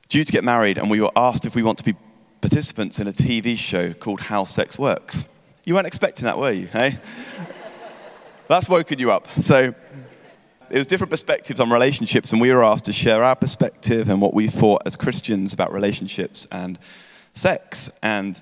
due 0.09 0.23
to 0.23 0.31
get 0.31 0.45
married 0.45 0.79
and 0.79 0.89
we 0.89 1.01
were 1.01 1.11
asked 1.17 1.47
if 1.47 1.57
we 1.57 1.65
want 1.65 1.79
to 1.79 1.85
be 1.85 1.97
participants 2.41 3.01
in 3.01 3.09
a 3.09 3.13
TV 3.13 3.59
show 3.59 3.93
called 3.93 4.21
How 4.21 4.45
Sex 4.45 4.79
Works. 4.79 5.25
You 5.65 5.75
weren't 5.75 5.89
expecting 5.89 6.27
that, 6.27 6.39
were 6.39 6.53
you? 6.53 6.69
Hey? 6.69 7.01
That's 8.49 8.69
woken 8.69 9.01
you 9.01 9.11
up. 9.11 9.27
So 9.41 9.75
it 10.73 10.79
was 10.79 10.87
different 10.87 11.11
perspectives 11.11 11.61
on 11.61 11.71
relationships, 11.71 12.33
and 12.33 12.41
we 12.41 12.51
were 12.51 12.65
asked 12.65 12.87
to 12.87 12.93
share 12.93 13.23
our 13.23 13.37
perspective 13.37 14.09
and 14.09 14.23
what 14.23 14.33
we 14.33 14.47
thought 14.47 14.81
as 14.87 14.97
Christians 14.97 15.53
about 15.53 15.71
relationships 15.71 16.47
and 16.51 16.79
sex. 17.35 17.93
And 18.03 18.41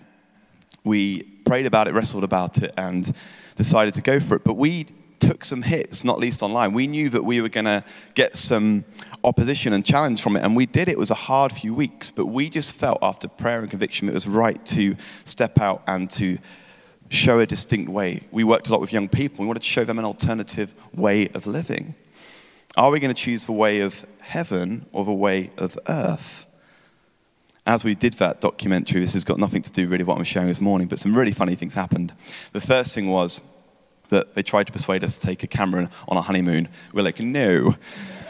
we 0.85 1.25
prayed 1.45 1.67
about 1.67 1.89
it, 1.89 1.93
wrestled 1.93 2.23
about 2.23 2.63
it, 2.63 2.73
and 2.79 3.13
decided 3.57 3.95
to 3.95 4.03
go 4.03 4.21
for 4.21 4.37
it. 4.37 4.45
But 4.45 4.55
we 4.55 4.87
took 5.19 5.45
some 5.45 5.63
hits, 5.63 6.05
not 6.05 6.21
least 6.21 6.41
online. 6.41 6.73
We 6.73 6.87
knew 6.87 7.09
that 7.09 7.25
we 7.25 7.41
were 7.41 7.49
going 7.49 7.65
to 7.65 7.83
get 8.15 8.37
some 8.37 8.85
opposition 9.25 9.73
and 9.73 9.85
challenge 9.85 10.23
from 10.23 10.37
it, 10.37 10.45
and 10.45 10.55
we 10.55 10.67
did. 10.67 10.89
It 10.89 10.99
was 10.99 11.11
a 11.11 11.15
hard 11.15 11.51
few 11.51 11.75
weeks, 11.75 12.13
but 12.13 12.27
we 12.27 12.49
just 12.49 12.77
felt 12.77 13.01
after 13.03 13.27
prayer 13.27 13.59
and 13.59 13.69
conviction 13.69 14.09
it 14.09 14.15
was 14.15 14.29
right 14.29 14.65
to 14.67 14.95
step 15.25 15.61
out 15.61 15.83
and 15.89 16.09
to 16.13 16.39
show 17.09 17.41
a 17.41 17.47
distinct 17.47 17.91
way. 17.91 18.23
We 18.31 18.45
worked 18.45 18.69
a 18.69 18.71
lot 18.71 18.81
with 18.81 18.93
young 18.93 19.09
people. 19.09 19.43
We 19.43 19.49
wanted 19.49 19.65
to 19.65 19.69
show 19.69 19.83
them 19.83 19.99
an 19.99 20.05
alternative 20.05 20.77
way 20.95 21.27
of 21.31 21.49
living. 21.49 21.97
Are 22.77 22.91
we 22.91 23.01
going 23.01 23.13
to 23.13 23.21
choose 23.21 23.47
the 23.47 23.53
way 23.53 23.81
of 23.81 24.07
heaven 24.21 24.87
or 24.93 25.05
the 25.05 25.13
way 25.13 25.51
of 25.57 25.77
earth? 25.89 26.47
As 27.67 27.85
we 27.85 27.95
did 27.95 28.15
that 28.15 28.41
documentary, 28.41 29.01
this 29.01 29.15
has 29.15 29.25
got 29.25 29.39
nothing 29.39 29.63
to 29.63 29.73
do 29.73 29.89
really 29.89 30.05
with 30.05 30.09
what 30.09 30.19
I'm 30.19 30.25
sharing 30.25 30.49
this 30.49 30.61
morning, 30.61 30.87
but 30.87 30.99
some 30.99 31.15
really 31.15 31.33
funny 31.33 31.57
things 31.57 31.75
happened. 31.75 32.15
The 32.53 32.61
first 32.61 32.95
thing 32.95 33.09
was 33.09 33.41
that 34.11 34.35
they 34.35 34.43
tried 34.43 34.67
to 34.69 34.73
persuade 34.73 35.03
us 35.03 35.19
to 35.19 35.27
take 35.27 35.43
a 35.43 35.47
camera 35.47 35.91
on 36.09 36.17
our 36.17 36.23
honeymoon. 36.23 36.69
We're 36.93 37.03
like, 37.03 37.21
no. 37.21 37.77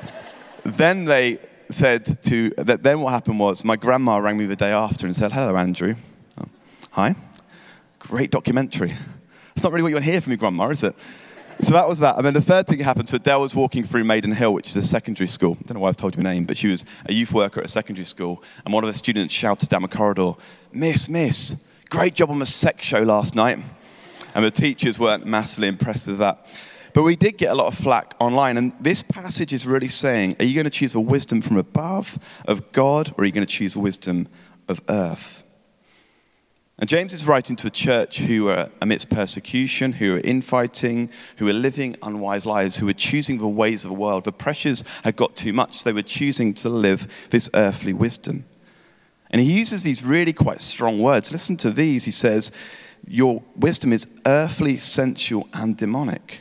then 0.64 1.04
they 1.04 1.38
said 1.68 2.22
to, 2.24 2.50
then 2.56 3.00
what 3.00 3.12
happened 3.12 3.38
was 3.38 3.64
my 3.64 3.76
grandma 3.76 4.16
rang 4.18 4.38
me 4.38 4.46
the 4.46 4.56
day 4.56 4.72
after 4.72 5.06
and 5.06 5.14
said, 5.14 5.32
hello, 5.32 5.56
Andrew. 5.56 5.94
Oh, 6.40 6.48
Hi. 6.92 7.14
Great 7.98 8.30
documentary. 8.30 8.96
It's 9.54 9.62
not 9.62 9.72
really 9.72 9.82
what 9.82 9.88
you 9.88 9.96
want 9.96 10.06
to 10.06 10.10
hear 10.10 10.20
from 10.20 10.32
your 10.32 10.38
grandma, 10.38 10.70
is 10.70 10.82
it? 10.82 10.96
So 11.62 11.74
that 11.74 11.88
was 11.88 11.98
that. 11.98 12.16
And 12.16 12.24
then 12.24 12.34
the 12.34 12.40
third 12.40 12.66
thing 12.66 12.78
that 12.78 12.84
happened, 12.84 13.08
so 13.08 13.16
Adele 13.16 13.42
was 13.42 13.54
walking 13.54 13.84
through 13.84 14.04
Maiden 14.04 14.32
Hill, 14.32 14.54
which 14.54 14.70
is 14.70 14.76
a 14.76 14.82
secondary 14.82 15.26
school. 15.26 15.58
I 15.60 15.62
don't 15.66 15.74
know 15.74 15.80
why 15.80 15.88
I've 15.88 15.96
told 15.96 16.16
you 16.16 16.22
her 16.22 16.28
name, 16.28 16.44
but 16.44 16.56
she 16.56 16.68
was 16.68 16.84
a 17.06 17.12
youth 17.12 17.32
worker 17.32 17.60
at 17.60 17.66
a 17.66 17.68
secondary 17.68 18.06
school. 18.06 18.42
And 18.64 18.72
one 18.72 18.82
of 18.82 18.88
the 18.88 18.96
students 18.96 19.34
shouted 19.34 19.68
down 19.68 19.82
the 19.82 19.88
corridor, 19.88 20.32
Miss, 20.72 21.08
Miss, 21.08 21.62
great 21.90 22.14
job 22.14 22.30
on 22.30 22.38
the 22.38 22.46
sex 22.46 22.84
show 22.84 23.02
last 23.02 23.34
night. 23.34 23.58
And 24.34 24.44
the 24.44 24.50
teachers 24.50 24.98
weren't 24.98 25.26
massively 25.26 25.68
impressed 25.68 26.06
with 26.06 26.18
that. 26.18 26.46
But 26.94 27.02
we 27.02 27.14
did 27.14 27.36
get 27.36 27.52
a 27.52 27.54
lot 27.54 27.66
of 27.66 27.74
flack 27.74 28.14
online. 28.18 28.56
And 28.56 28.72
this 28.80 29.02
passage 29.02 29.52
is 29.52 29.66
really 29.66 29.88
saying 29.88 30.36
are 30.40 30.44
you 30.44 30.54
going 30.54 30.64
to 30.64 30.70
choose 30.70 30.92
the 30.92 31.00
wisdom 31.00 31.42
from 31.42 31.58
above 31.58 32.18
of 32.46 32.72
God, 32.72 33.10
or 33.16 33.22
are 33.22 33.26
you 33.26 33.32
going 33.32 33.46
to 33.46 33.52
choose 33.52 33.76
wisdom 33.76 34.28
of 34.66 34.80
earth? 34.88 35.44
And 36.80 36.88
James 36.88 37.12
is 37.12 37.26
writing 37.26 37.56
to 37.56 37.66
a 37.66 37.70
church 37.70 38.20
who 38.20 38.48
are 38.48 38.70
amidst 38.80 39.10
persecution, 39.10 39.92
who 39.92 40.16
are 40.16 40.20
infighting, 40.20 41.10
who 41.36 41.46
are 41.46 41.52
living 41.52 41.94
unwise 42.02 42.46
lives, 42.46 42.76
who 42.76 42.88
are 42.88 42.94
choosing 42.94 43.36
the 43.36 43.46
ways 43.46 43.84
of 43.84 43.90
the 43.90 43.96
world. 43.96 44.24
The 44.24 44.32
pressures 44.32 44.82
had 45.04 45.14
got 45.14 45.36
too 45.36 45.52
much. 45.52 45.84
They 45.84 45.92
were 45.92 46.00
choosing 46.00 46.54
to 46.54 46.70
live 46.70 47.28
this 47.28 47.50
earthly 47.52 47.92
wisdom. 47.92 48.46
And 49.30 49.42
he 49.42 49.52
uses 49.52 49.82
these 49.82 50.02
really 50.02 50.32
quite 50.32 50.62
strong 50.62 51.00
words. 51.00 51.30
Listen 51.30 51.58
to 51.58 51.70
these. 51.70 52.06
He 52.06 52.10
says, 52.10 52.50
your 53.06 53.42
wisdom 53.54 53.92
is 53.92 54.06
earthly, 54.24 54.78
sensual, 54.78 55.48
and 55.52 55.76
demonic. 55.76 56.40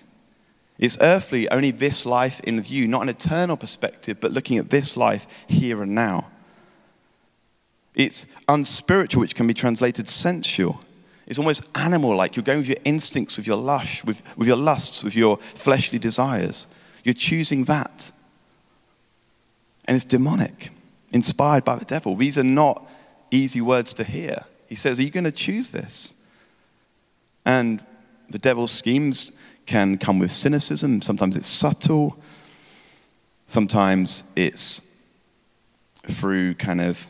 It's 0.78 0.98
earthly, 1.02 1.50
only 1.52 1.72
this 1.72 2.06
life 2.06 2.40
in 2.42 2.62
view, 2.62 2.88
not 2.88 3.02
an 3.02 3.10
eternal 3.10 3.58
perspective, 3.58 4.22
but 4.22 4.32
looking 4.32 4.58
at 4.58 4.70
this 4.70 4.96
life 4.96 5.28
here 5.48 5.84
and 5.84 5.94
now. 5.94 6.30
It's 7.96 8.26
unspiritual, 8.48 9.22
which 9.22 9.36
can 9.36 9.48
be 9.48 9.54
translated 9.54 10.08
sensual. 10.08 10.82
It's 11.28 11.38
almost 11.38 11.70
animal 11.78 12.16
like. 12.16 12.36
You're 12.36 12.44
going 12.44 12.60
with 12.60 12.70
your 12.70 12.78
instincts, 12.86 13.38
with 13.38 13.46
your 13.46 13.58
lush, 13.58 14.04
with, 14.04 14.22
with 14.38 14.48
your 14.48 14.58
lusts, 14.58 15.04
with 15.04 15.16
your 15.16 15.38
fleshly 15.38 16.00
desires. 16.00 16.68
You're 17.04 17.14
choosing 17.14 17.66
that. 17.66 18.12
And 19.88 19.96
it's 19.96 20.06
demonic, 20.06 20.72
inspired 21.12 21.64
by 21.64 21.76
the 21.76 21.86
devil. 21.86 22.16
These 22.16 22.38
are 22.38 22.44
not 22.44 22.90
easy 23.32 23.62
words 23.62 23.94
to 23.96 24.04
hear. 24.04 24.46
He 24.68 24.76
says, 24.76 25.00
Are 25.00 25.04
you 25.04 25.10
going 25.12 25.24
to 25.24 25.32
choose 25.32 25.70
this? 25.70 26.14
And 27.46 27.84
the 28.30 28.38
devil's 28.38 28.72
schemes 28.72 29.32
can 29.66 29.98
come 29.98 30.20
with 30.20 30.32
cynicism. 30.32 31.02
Sometimes 31.02 31.38
it's 31.38 31.48
subtle. 31.48 32.18
Sometimes 33.46 34.24
it's 34.36 34.82
through 36.08 36.56
kind 36.56 36.82
of 36.82 37.08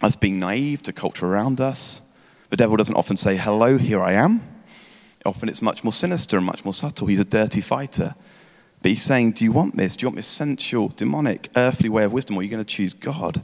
us 0.00 0.16
being 0.16 0.38
naive 0.38 0.82
to 0.82 0.92
culture 0.92 1.26
around 1.26 1.60
us. 1.60 2.02
The 2.50 2.56
devil 2.56 2.76
doesn't 2.76 2.94
often 2.94 3.16
say, 3.16 3.36
Hello, 3.36 3.76
here 3.78 4.00
I 4.00 4.12
am. 4.12 4.40
Often 5.26 5.48
it's 5.48 5.62
much 5.62 5.84
more 5.84 5.92
sinister 5.92 6.36
and 6.36 6.46
much 6.46 6.64
more 6.64 6.74
subtle. 6.74 7.06
He's 7.06 7.20
a 7.20 7.24
dirty 7.24 7.60
fighter. 7.60 8.14
But 8.80 8.90
he's 8.90 9.02
saying, 9.02 9.32
Do 9.32 9.44
you 9.44 9.52
want 9.52 9.76
this? 9.76 9.96
Do 9.96 10.04
you 10.04 10.08
want 10.08 10.16
this 10.16 10.26
sensual, 10.26 10.88
demonic, 10.88 11.50
earthly 11.56 11.88
way 11.88 12.04
of 12.04 12.12
wisdom, 12.12 12.36
or 12.36 12.40
are 12.40 12.42
you 12.42 12.50
going 12.50 12.64
to 12.64 12.74
choose 12.74 12.94
God? 12.94 13.42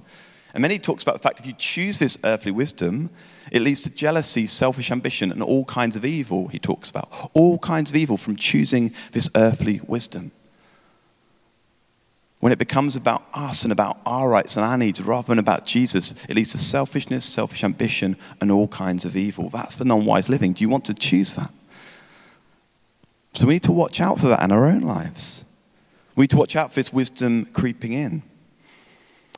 And 0.54 0.62
then 0.62 0.70
he 0.70 0.78
talks 0.78 1.02
about 1.02 1.16
the 1.16 1.18
fact 1.18 1.40
if 1.40 1.46
you 1.46 1.52
choose 1.52 1.98
this 1.98 2.16
earthly 2.22 2.52
wisdom, 2.52 3.10
it 3.50 3.60
leads 3.60 3.80
to 3.82 3.90
jealousy, 3.90 4.46
selfish 4.46 4.92
ambition, 4.92 5.32
and 5.32 5.42
all 5.42 5.64
kinds 5.64 5.96
of 5.96 6.04
evil, 6.04 6.46
he 6.46 6.60
talks 6.60 6.88
about. 6.90 7.30
All 7.34 7.58
kinds 7.58 7.90
of 7.90 7.96
evil 7.96 8.16
from 8.16 8.36
choosing 8.36 8.94
this 9.10 9.28
earthly 9.34 9.80
wisdom. 9.84 10.30
When 12.44 12.52
it 12.52 12.58
becomes 12.58 12.94
about 12.94 13.24
us 13.32 13.62
and 13.62 13.72
about 13.72 14.00
our 14.04 14.28
rights 14.28 14.58
and 14.58 14.66
our 14.66 14.76
needs 14.76 15.00
rather 15.00 15.28
than 15.28 15.38
about 15.38 15.64
Jesus, 15.64 16.12
it 16.28 16.36
leads 16.36 16.52
to 16.52 16.58
selfishness, 16.58 17.24
selfish 17.24 17.64
ambition, 17.64 18.18
and 18.38 18.52
all 18.52 18.68
kinds 18.68 19.06
of 19.06 19.16
evil. 19.16 19.48
That's 19.48 19.76
the 19.76 19.86
non 19.86 20.04
wise 20.04 20.28
living. 20.28 20.52
Do 20.52 20.60
you 20.60 20.68
want 20.68 20.84
to 20.84 20.92
choose 20.92 21.32
that? 21.36 21.50
So 23.32 23.46
we 23.46 23.54
need 23.54 23.62
to 23.62 23.72
watch 23.72 23.98
out 23.98 24.20
for 24.20 24.26
that 24.26 24.42
in 24.42 24.52
our 24.52 24.66
own 24.66 24.82
lives. 24.82 25.46
We 26.16 26.24
need 26.24 26.32
to 26.32 26.36
watch 26.36 26.54
out 26.54 26.68
for 26.68 26.74
this 26.74 26.92
wisdom 26.92 27.46
creeping 27.46 27.94
in. 27.94 28.22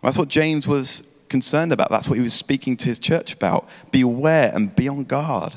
That's 0.03 0.19
what 0.19 0.27
James 0.27 0.67
was 0.67 1.05
concerned 1.29 1.73
about. 1.73 1.93
That's 1.93 2.09
what 2.09 2.17
he 2.17 2.25
was 2.25 2.35
speaking 2.35 2.77
to 2.79 2.87
his 2.87 2.99
church 2.99 3.35
about. 3.35 3.69
Be 3.93 4.01
aware 4.01 4.51
and 4.53 4.75
be 4.75 4.89
on 4.89 5.05
guard. 5.05 5.55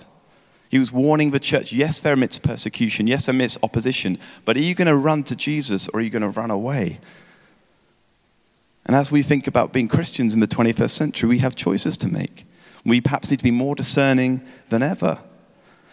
He 0.70 0.78
was 0.78 0.92
warning 0.92 1.32
the 1.32 1.40
church 1.40 1.74
yes, 1.74 2.00
they're 2.00 2.14
amidst 2.14 2.44
persecution, 2.44 3.08
yes, 3.08 3.28
amidst 3.28 3.64
opposition, 3.64 4.20
but 4.46 4.56
are 4.56 4.62
you 4.62 4.76
going 4.76 4.88
to 4.88 4.96
run 4.96 5.24
to 5.24 5.36
Jesus 5.36 5.88
or 5.88 6.00
are 6.00 6.04
you 6.04 6.12
going 6.12 6.22
to 6.22 6.30
run 6.30 6.52
away? 6.52 7.00
And 8.90 8.96
as 8.96 9.12
we 9.12 9.22
think 9.22 9.46
about 9.46 9.72
being 9.72 9.88
Christians 9.88 10.34
in 10.34 10.40
the 10.40 10.48
21st 10.48 10.90
century, 10.90 11.30
we 11.30 11.38
have 11.38 11.54
choices 11.56 11.96
to 11.98 12.08
make. 12.08 12.44
We 12.84 13.02
perhaps 13.02 13.30
need 13.30 13.38
to 13.38 13.44
be 13.44 13.52
more 13.52 13.76
discerning 13.76 14.42
than 14.70 14.82
ever. 14.82 15.20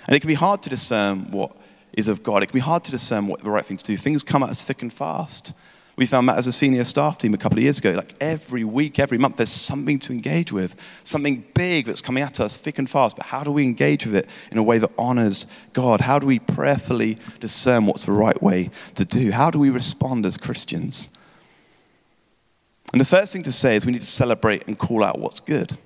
And 0.07 0.17
it 0.17 0.21
can 0.21 0.29
be 0.29 0.33
hard 0.33 0.63
to 0.63 0.71
discern 0.71 1.31
what 1.31 1.55
is 1.93 2.09
of 2.09 2.23
God. 2.23 2.43
It 2.43 2.47
can 2.47 2.55
be 2.55 2.61
hard 2.61 2.85
to 2.85 2.91
discern 2.91 3.27
what 3.27 3.45
the 3.45 3.51
right 3.51 3.67
thing 3.67 3.77
to 3.77 3.85
do. 3.85 3.99
Things 3.99 4.23
come 4.23 4.43
at 4.43 4.49
us 4.49 4.63
thick 4.63 4.81
and 4.81 4.91
fast. 4.91 5.53
We 5.97 6.07
found 6.07 6.27
that 6.31 6.39
as 6.39 6.47
a 6.47 6.53
senior 6.53 6.85
staff 6.85 7.19
team 7.19 7.35
a 7.35 7.37
couple 7.37 7.59
of 7.59 7.65
years 7.65 7.81
ago. 7.81 7.91
Like 7.91 8.15
every 8.19 8.65
week, 8.65 8.99
every 8.99 9.19
month, 9.19 9.37
there's 9.37 9.51
something 9.51 9.99
to 9.99 10.15
engage 10.15 10.51
with, 10.51 10.75
something 11.05 11.45
big 11.53 11.85
that's 11.85 12.01
coming 12.01 12.23
at 12.23 12.41
us 12.41 12.57
thick 12.57 12.79
and 12.79 12.89
fast. 12.89 13.15
But 13.17 13.27
how 13.27 13.45
do 13.45 13.53
we 13.53 13.65
engage 13.65 14.07
with 14.07 14.17
it 14.17 14.31
in 14.51 14.57
a 14.57 14.63
way 14.63 14.79
that 14.79 14.91
honors 14.97 15.47
God? 15.75 16.01
How 16.01 16.19
do 16.19 16.27
we 16.27 16.39
prayerfully 16.39 17.19
discern 17.41 17.85
what's 17.85 18.07
the 18.07 18.13
right 18.13 18.43
way 18.43 18.71
to 18.95 19.05
do? 19.05 19.33
How 19.33 19.51
do 19.51 19.59
we 19.59 19.69
respond 19.69 20.25
as 20.25 20.39
Christians? 20.39 21.11
And 22.93 23.01
the 23.01 23.05
first 23.05 23.33
thing 23.33 23.43
to 23.43 23.53
say 23.53 23.77
is 23.77 23.85
we 23.85 23.93
need 23.93 24.01
to 24.01 24.07
celebrate 24.07 24.67
and 24.67 24.79
call 24.79 25.05
out 25.05 25.19
what's 25.19 25.41
good. 25.41 25.77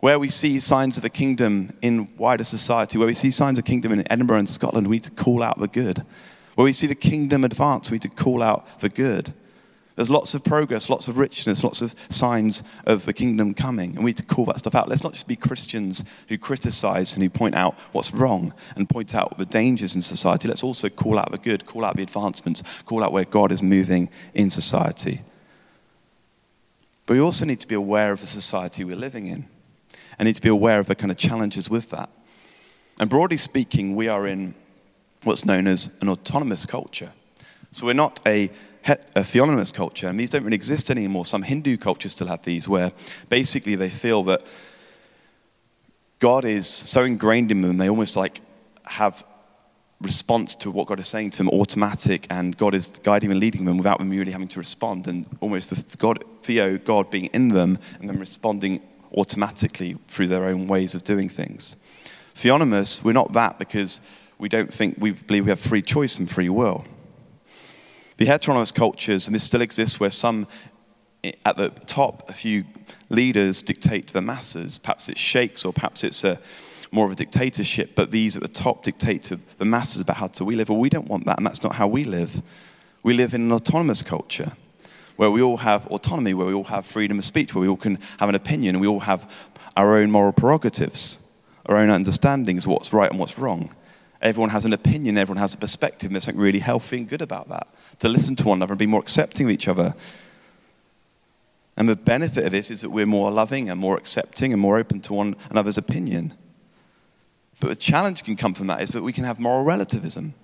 Where 0.00 0.18
we 0.18 0.28
see 0.28 0.60
signs 0.60 0.96
of 0.96 1.02
the 1.02 1.10
kingdom 1.10 1.72
in 1.80 2.14
wider 2.18 2.44
society, 2.44 2.98
where 2.98 3.06
we 3.06 3.14
see 3.14 3.30
signs 3.30 3.58
of 3.58 3.64
kingdom 3.64 3.92
in 3.92 4.10
Edinburgh 4.12 4.40
and 4.40 4.48
Scotland, 4.48 4.88
we 4.88 4.96
need 4.96 5.04
to 5.04 5.10
call 5.10 5.42
out 5.42 5.58
the 5.58 5.68
good. 5.68 6.04
Where 6.54 6.64
we 6.64 6.72
see 6.72 6.86
the 6.86 6.94
kingdom 6.94 7.44
advance, 7.44 7.90
we 7.90 7.94
need 7.94 8.02
to 8.02 8.08
call 8.10 8.42
out 8.42 8.80
the 8.80 8.88
good. 8.88 9.32
There's 9.96 10.10
lots 10.10 10.34
of 10.34 10.42
progress, 10.42 10.90
lots 10.90 11.06
of 11.06 11.18
richness, 11.18 11.62
lots 11.62 11.80
of 11.80 11.94
signs 12.08 12.64
of 12.84 13.04
the 13.06 13.12
kingdom 13.12 13.54
coming, 13.54 13.94
and 13.94 14.04
we 14.04 14.10
need 14.10 14.16
to 14.16 14.24
call 14.24 14.44
that 14.46 14.58
stuff 14.58 14.74
out. 14.74 14.88
Let's 14.88 15.04
not 15.04 15.12
just 15.12 15.28
be 15.28 15.36
Christians 15.36 16.04
who 16.28 16.36
criticize 16.36 17.14
and 17.14 17.22
who 17.22 17.30
point 17.30 17.54
out 17.54 17.74
what's 17.92 18.12
wrong 18.12 18.52
and 18.76 18.88
point 18.88 19.14
out 19.14 19.38
the 19.38 19.46
dangers 19.46 19.94
in 19.94 20.02
society. 20.02 20.48
Let's 20.48 20.64
also 20.64 20.88
call 20.88 21.16
out 21.16 21.30
the 21.30 21.38
good, 21.38 21.64
call 21.64 21.84
out 21.84 21.96
the 21.96 22.02
advancements, 22.02 22.64
call 22.84 23.04
out 23.04 23.12
where 23.12 23.24
God 23.24 23.52
is 23.52 23.62
moving 23.62 24.10
in 24.34 24.50
society. 24.50 25.22
But 27.06 27.14
we 27.14 27.20
also 27.20 27.44
need 27.44 27.60
to 27.60 27.68
be 27.68 27.74
aware 27.74 28.12
of 28.12 28.20
the 28.20 28.26
society 28.26 28.84
we're 28.84 28.96
living 28.96 29.26
in 29.26 29.46
and 30.18 30.26
need 30.26 30.36
to 30.36 30.42
be 30.42 30.48
aware 30.48 30.78
of 30.78 30.86
the 30.86 30.94
kind 30.94 31.10
of 31.10 31.18
challenges 31.18 31.68
with 31.68 31.90
that. 31.90 32.10
And 32.98 33.10
broadly 33.10 33.36
speaking, 33.36 33.94
we 33.94 34.08
are 34.08 34.26
in 34.26 34.54
what's 35.24 35.44
known 35.44 35.66
as 35.66 35.96
an 36.00 36.08
autonomous 36.08 36.64
culture. 36.64 37.12
So 37.72 37.86
we're 37.86 37.94
not 37.94 38.20
a, 38.24 38.50
a 39.16 39.24
theonomous 39.24 39.72
culture, 39.72 40.08
and 40.08 40.18
these 40.18 40.30
don't 40.30 40.44
really 40.44 40.54
exist 40.54 40.90
anymore. 40.90 41.26
Some 41.26 41.42
Hindu 41.42 41.76
cultures 41.76 42.12
still 42.12 42.28
have 42.28 42.44
these, 42.44 42.68
where 42.68 42.92
basically 43.28 43.74
they 43.74 43.90
feel 43.90 44.22
that 44.24 44.42
God 46.20 46.44
is 46.44 46.68
so 46.68 47.02
ingrained 47.02 47.50
in 47.50 47.62
them, 47.62 47.78
they 47.78 47.90
almost 47.90 48.16
like 48.16 48.40
have 48.84 49.24
response 50.04 50.54
to 50.56 50.70
what 50.70 50.86
God 50.86 51.00
is 51.00 51.08
saying 51.08 51.30
to 51.30 51.38
them 51.38 51.48
automatic, 51.48 52.26
and 52.30 52.56
God 52.56 52.74
is 52.74 52.86
guiding 53.02 53.30
and 53.30 53.40
leading 53.40 53.64
them 53.64 53.76
without 53.76 53.98
them 53.98 54.10
really 54.10 54.32
having 54.32 54.48
to 54.48 54.58
respond, 54.60 55.08
and 55.08 55.26
almost 55.40 55.70
for 55.70 55.96
God, 55.96 56.22
Theo, 56.40 56.78
God 56.78 57.10
being 57.10 57.26
in 57.26 57.48
them, 57.48 57.78
and 57.98 58.08
then 58.08 58.20
responding 58.20 58.82
automatically 59.16 59.96
through 60.08 60.28
their 60.28 60.44
own 60.44 60.66
ways 60.66 60.94
of 60.94 61.02
doing 61.04 61.28
things. 61.28 61.76
Theonomous, 62.34 63.02
we're 63.02 63.12
not 63.12 63.32
that 63.32 63.58
because 63.58 64.00
we 64.38 64.48
don't 64.48 64.72
think 64.72 64.96
we 64.98 65.12
believe 65.12 65.44
we 65.44 65.50
have 65.50 65.60
free 65.60 65.82
choice 65.82 66.18
and 66.18 66.30
free 66.30 66.48
will. 66.48 66.84
The 68.16 68.26
heteronomous 68.26 68.72
cultures, 68.72 69.26
and 69.26 69.34
this 69.34 69.44
still 69.44 69.62
exists, 69.62 69.98
where 69.98 70.10
some 70.10 70.46
at 71.46 71.56
the 71.56 71.70
top, 71.70 72.28
a 72.28 72.32
few 72.32 72.64
leaders 73.08 73.62
dictate 73.62 74.08
to 74.08 74.12
the 74.12 74.20
masses. 74.20 74.78
Perhaps 74.78 75.08
it's 75.08 75.20
sheikhs, 75.20 75.64
or 75.64 75.72
perhaps 75.72 76.04
it's 76.04 76.22
a 76.24 76.38
more 76.94 77.06
of 77.06 77.12
a 77.12 77.16
dictatorship, 77.16 77.94
but 77.94 78.10
these 78.10 78.36
at 78.36 78.42
the 78.42 78.48
top 78.48 78.84
dictate 78.84 79.22
to 79.24 79.40
the 79.58 79.64
masses 79.64 80.00
about 80.00 80.16
how 80.16 80.28
to 80.28 80.44
we 80.44 80.54
live. 80.54 80.68
Well, 80.68 80.78
we 80.78 80.88
don't 80.88 81.08
want 81.08 81.26
that, 81.26 81.38
and 81.38 81.46
that's 81.46 81.62
not 81.62 81.74
how 81.74 81.88
we 81.88 82.04
live. 82.04 82.42
We 83.02 83.14
live 83.14 83.34
in 83.34 83.42
an 83.42 83.52
autonomous 83.52 84.02
culture 84.02 84.52
where 85.16 85.30
we 85.30 85.42
all 85.42 85.58
have 85.58 85.86
autonomy, 85.88 86.34
where 86.34 86.46
we 86.46 86.54
all 86.54 86.64
have 86.64 86.86
freedom 86.86 87.18
of 87.18 87.24
speech, 87.24 87.54
where 87.54 87.62
we 87.62 87.68
all 87.68 87.76
can 87.76 87.98
have 88.18 88.28
an 88.28 88.34
opinion, 88.34 88.76
and 88.76 88.80
we 88.80 88.86
all 88.86 89.00
have 89.00 89.50
our 89.76 89.96
own 89.96 90.10
moral 90.10 90.32
prerogatives, 90.32 91.20
our 91.66 91.76
own 91.76 91.90
understandings 91.90 92.64
of 92.64 92.72
what's 92.72 92.92
right 92.92 93.10
and 93.10 93.18
what's 93.18 93.38
wrong. 93.38 93.74
Everyone 94.22 94.50
has 94.50 94.64
an 94.64 94.72
opinion, 94.72 95.18
everyone 95.18 95.40
has 95.40 95.54
a 95.54 95.58
perspective, 95.58 96.08
and 96.08 96.14
there's 96.14 96.24
something 96.24 96.42
really 96.42 96.60
healthy 96.60 96.98
and 96.98 97.08
good 97.08 97.22
about 97.22 97.48
that. 97.48 97.68
To 98.00 98.08
listen 98.08 98.36
to 98.36 98.48
one 98.48 98.58
another 98.58 98.72
and 98.72 98.78
be 98.78 98.86
more 98.86 99.00
accepting 99.00 99.46
of 99.46 99.50
each 99.50 99.68
other. 99.68 99.94
And 101.76 101.88
the 101.88 101.96
benefit 101.96 102.46
of 102.46 102.52
this 102.52 102.70
is 102.70 102.82
that 102.82 102.90
we're 102.90 103.04
more 103.04 103.30
loving 103.30 103.68
and 103.68 103.80
more 103.80 103.96
accepting 103.96 104.52
and 104.52 104.62
more 104.62 104.78
open 104.78 105.00
to 105.00 105.12
one 105.12 105.36
another's 105.50 105.78
opinion. 105.78 106.34
But 107.64 107.70
the 107.70 107.76
challenge 107.76 108.24
can 108.24 108.36
come 108.36 108.52
from 108.52 108.66
that 108.66 108.82
is 108.82 108.90
that 108.90 109.02
we 109.02 109.14
can 109.14 109.24
have 109.24 109.40
moral 109.40 109.64
relativism, 109.64 110.34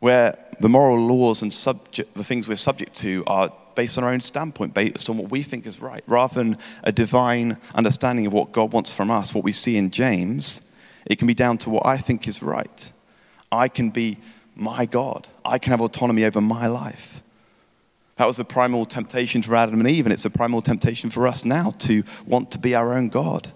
where 0.00 0.36
the 0.58 0.68
moral 0.68 0.98
laws 0.98 1.42
and 1.42 1.52
subject, 1.52 2.12
the 2.14 2.24
things 2.24 2.48
we're 2.48 2.56
subject 2.56 2.96
to 2.96 3.22
are 3.28 3.52
based 3.76 3.98
on 3.98 4.02
our 4.02 4.10
own 4.10 4.20
standpoint, 4.20 4.74
based 4.74 5.08
on 5.08 5.16
what 5.16 5.30
we 5.30 5.44
think 5.44 5.64
is 5.64 5.80
right, 5.80 6.02
rather 6.08 6.34
than 6.34 6.58
a 6.82 6.90
divine 6.90 7.56
understanding 7.72 8.26
of 8.26 8.32
what 8.32 8.50
God 8.50 8.72
wants 8.72 8.92
from 8.92 9.12
us, 9.12 9.32
what 9.32 9.44
we 9.44 9.52
see 9.52 9.76
in 9.76 9.92
James. 9.92 10.66
It 11.06 11.20
can 11.20 11.28
be 11.28 11.34
down 11.34 11.58
to 11.58 11.70
what 11.70 11.86
I 11.86 11.96
think 11.96 12.26
is 12.26 12.42
right. 12.42 12.90
I 13.52 13.68
can 13.68 13.90
be 13.90 14.18
my 14.56 14.86
God. 14.86 15.28
I 15.44 15.58
can 15.58 15.70
have 15.70 15.80
autonomy 15.80 16.24
over 16.24 16.40
my 16.40 16.66
life. 16.66 17.22
That 18.16 18.26
was 18.26 18.38
the 18.38 18.44
primal 18.44 18.86
temptation 18.86 19.42
for 19.42 19.54
Adam 19.54 19.78
and 19.78 19.88
Eve, 19.88 20.06
and 20.06 20.12
it's 20.12 20.24
a 20.24 20.30
primal 20.30 20.62
temptation 20.62 21.10
for 21.10 21.28
us 21.28 21.44
now 21.44 21.70
to 21.78 22.02
want 22.26 22.50
to 22.50 22.58
be 22.58 22.74
our 22.74 22.92
own 22.92 23.08
God. 23.08 23.52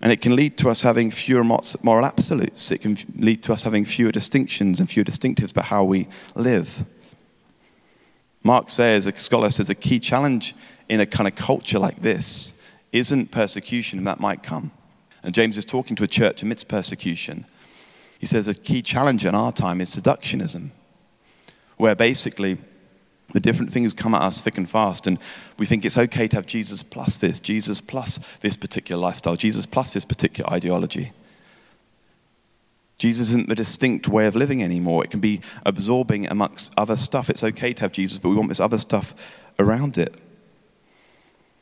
And 0.00 0.12
it 0.12 0.20
can 0.20 0.36
lead 0.36 0.56
to 0.58 0.70
us 0.70 0.82
having 0.82 1.10
fewer 1.10 1.42
moral 1.42 2.04
absolutes. 2.04 2.70
It 2.70 2.78
can 2.78 2.96
lead 3.16 3.42
to 3.44 3.52
us 3.52 3.64
having 3.64 3.84
fewer 3.84 4.12
distinctions 4.12 4.78
and 4.78 4.88
fewer 4.88 5.04
distinctives 5.04 5.50
about 5.50 5.64
how 5.66 5.82
we 5.84 6.06
live. 6.34 6.84
Mark 8.44 8.70
Sayers, 8.70 9.06
a 9.06 9.16
scholar 9.16 9.50
says, 9.50 9.68
a 9.68 9.74
key 9.74 9.98
challenge 9.98 10.54
in 10.88 11.00
a 11.00 11.06
kind 11.06 11.26
of 11.26 11.34
culture 11.34 11.78
like 11.78 12.00
this 12.00 12.62
isn't 12.92 13.30
persecution, 13.30 13.98
and 13.98 14.06
that 14.06 14.20
might 14.20 14.42
come. 14.42 14.70
And 15.22 15.34
James 15.34 15.58
is 15.58 15.64
talking 15.64 15.96
to 15.96 16.04
a 16.04 16.08
church 16.08 16.42
amidst 16.42 16.68
persecution. 16.68 17.44
He 18.18 18.26
says 18.26 18.48
a 18.48 18.54
key 18.54 18.82
challenge 18.82 19.26
in 19.26 19.34
our 19.34 19.52
time 19.52 19.80
is 19.80 19.94
seductionism, 19.94 20.70
where 21.76 21.94
basically 21.94 22.58
The 23.32 23.40
different 23.40 23.70
things 23.70 23.92
come 23.92 24.14
at 24.14 24.22
us 24.22 24.40
thick 24.40 24.56
and 24.56 24.68
fast, 24.68 25.06
and 25.06 25.18
we 25.58 25.66
think 25.66 25.84
it's 25.84 25.98
okay 25.98 26.28
to 26.28 26.36
have 26.36 26.46
Jesus 26.46 26.82
plus 26.82 27.18
this, 27.18 27.40
Jesus 27.40 27.80
plus 27.80 28.18
this 28.38 28.56
particular 28.56 29.00
lifestyle, 29.00 29.36
Jesus 29.36 29.66
plus 29.66 29.90
this 29.90 30.06
particular 30.06 30.50
ideology. 30.50 31.12
Jesus 32.96 33.28
isn't 33.28 33.48
the 33.48 33.54
distinct 33.54 34.08
way 34.08 34.26
of 34.26 34.34
living 34.34 34.62
anymore. 34.62 35.04
It 35.04 35.10
can 35.10 35.20
be 35.20 35.40
absorbing 35.64 36.26
amongst 36.26 36.72
other 36.76 36.96
stuff. 36.96 37.30
It's 37.30 37.44
okay 37.44 37.72
to 37.72 37.82
have 37.82 37.92
Jesus, 37.92 38.18
but 38.18 38.30
we 38.30 38.34
want 38.34 38.48
this 38.48 38.60
other 38.60 38.78
stuff 38.78 39.14
around 39.58 39.98
it. 39.98 40.14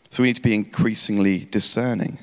So 0.09 0.23
we 0.23 0.31
need 0.31 0.37
to 0.37 0.43
be 0.43 0.55
increasingly 0.55 1.47
discerning, 1.51 2.19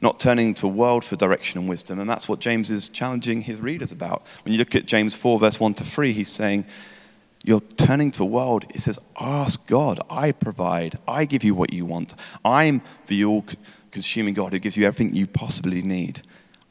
not 0.00 0.18
turning 0.18 0.54
to 0.54 0.66
world 0.66 1.04
for 1.04 1.14
direction 1.14 1.60
and 1.60 1.68
wisdom. 1.68 2.00
And 2.00 2.10
that's 2.10 2.28
what 2.28 2.40
James 2.40 2.70
is 2.70 2.88
challenging 2.88 3.42
his 3.42 3.60
readers 3.60 3.92
about. 3.92 4.26
When 4.44 4.52
you 4.52 4.58
look 4.58 4.74
at 4.74 4.86
James 4.86 5.14
4, 5.14 5.38
verse 5.38 5.60
1 5.60 5.74
to 5.74 5.84
3, 5.84 6.12
he's 6.12 6.32
saying, 6.32 6.64
You're 7.44 7.60
turning 7.60 8.10
to 8.12 8.22
a 8.24 8.26
world. 8.26 8.64
it 8.70 8.80
says, 8.80 8.98
Ask 9.18 9.66
God. 9.68 10.00
I 10.10 10.32
provide. 10.32 10.98
I 11.06 11.24
give 11.24 11.44
you 11.44 11.54
what 11.54 11.72
you 11.72 11.84
want. 11.84 12.14
I'm 12.44 12.82
the 13.06 13.24
all 13.24 13.44
consuming 13.90 14.34
God 14.34 14.52
who 14.52 14.58
gives 14.58 14.76
you 14.76 14.86
everything 14.86 15.14
you 15.14 15.26
possibly 15.26 15.82
need. 15.82 16.22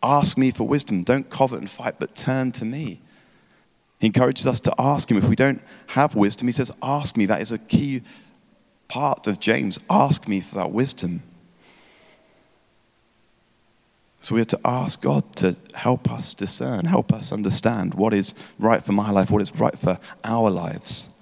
Ask 0.04 0.38
me 0.38 0.52
for 0.52 0.68
wisdom. 0.68 1.04
Don't 1.04 1.30
covet 1.30 1.60
and 1.60 1.70
fight, 1.70 1.96
but 1.98 2.16
turn 2.16 2.52
to 2.54 2.66
me. 2.66 3.02
He 4.00 4.08
encourages 4.08 4.46
us 4.46 4.60
to 4.62 4.74
ask 4.78 5.10
him. 5.10 5.18
If 5.18 5.28
we 5.28 5.36
don't 5.36 5.62
have 5.88 6.16
wisdom, 6.16 6.48
he 6.48 6.52
says, 6.52 6.72
Ask 6.84 7.18
me. 7.18 7.26
That 7.26 7.42
is 7.42 7.52
a 7.52 7.58
key 7.58 8.02
part 8.88 9.28
of 9.28 9.40
James. 9.40 9.80
Ask 9.90 10.28
me 10.28 10.40
for 10.42 10.56
that 10.56 10.72
wisdom. 10.72 11.24
So 14.26 14.34
we 14.34 14.42
have 14.42 14.48
to 14.48 14.60
ask 14.66 15.04
God 15.04 15.36
to 15.36 15.56
help 15.76 16.12
us 16.12 16.34
discern, 16.34 16.86
help 16.86 17.14
us 17.14 17.32
understand 17.32 17.94
what 17.94 18.12
is 18.12 18.34
right 18.58 18.84
for 18.84 18.92
my 18.92 19.12
life, 19.12 19.30
what 19.30 19.40
is 19.40 19.56
right 19.56 19.78
for 19.78 20.00
our 20.24 20.50
lives. 20.50 21.14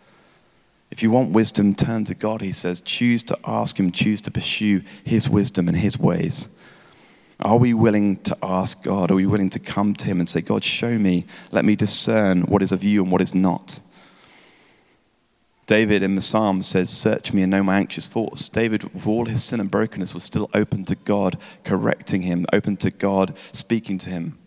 If 0.90 1.04
you 1.04 1.12
want 1.12 1.32
wisdom, 1.32 1.76
turn 1.76 2.06
to 2.06 2.16
God, 2.16 2.40
he 2.40 2.54
says. 2.54 2.80
Choose 2.80 3.22
to 3.24 3.38
ask 3.44 3.78
him, 3.78 3.92
choose 3.92 4.22
to 4.22 4.32
pursue 4.32 4.84
his 5.04 5.30
wisdom 5.30 5.68
and 5.68 5.76
his 5.76 6.00
ways. 6.00 6.48
Are 7.42 7.58
we 7.58 7.74
willing 7.74 8.20
to 8.24 8.38
ask 8.42 8.82
God? 8.82 9.12
Are 9.12 9.16
we 9.16 9.26
willing 9.26 9.50
to 9.50 9.60
come 9.60 9.96
to 9.96 10.06
Him 10.06 10.22
and 10.22 10.30
say, 10.30 10.40
God, 10.40 10.64
show 10.64 10.98
me, 10.98 11.26
let 11.52 11.66
me 11.66 11.76
discern 11.76 12.44
what 12.44 12.62
is 12.62 12.72
of 12.72 12.86
you 12.86 13.04
and 13.04 13.12
what 13.12 13.20
is 13.20 13.36
not? 13.36 13.82
David 15.66 16.04
in 16.04 16.16
the 16.16 16.22
Psalms 16.22 16.68
says, 16.68 16.90
Search 16.90 17.32
me 17.32 17.42
and 17.42 17.52
know 17.52 17.64
my 17.64 17.78
anxious 17.78 18.08
thoughts. 18.08 18.50
David, 18.50 18.84
with 18.94 19.08
all 19.08 19.26
his 19.26 19.44
sin 19.44 19.60
and 19.60 19.72
brokenness, 19.72 20.14
was 20.14 20.24
still 20.24 20.50
open 20.54 20.84
to 20.86 20.96
God 20.96 21.38
correcting 21.64 22.22
him, 22.22 22.46
open 22.52 22.76
to 22.78 22.92
God 22.92 23.38
speaking 23.54 23.98
to 24.00 24.10
him. 24.10 24.38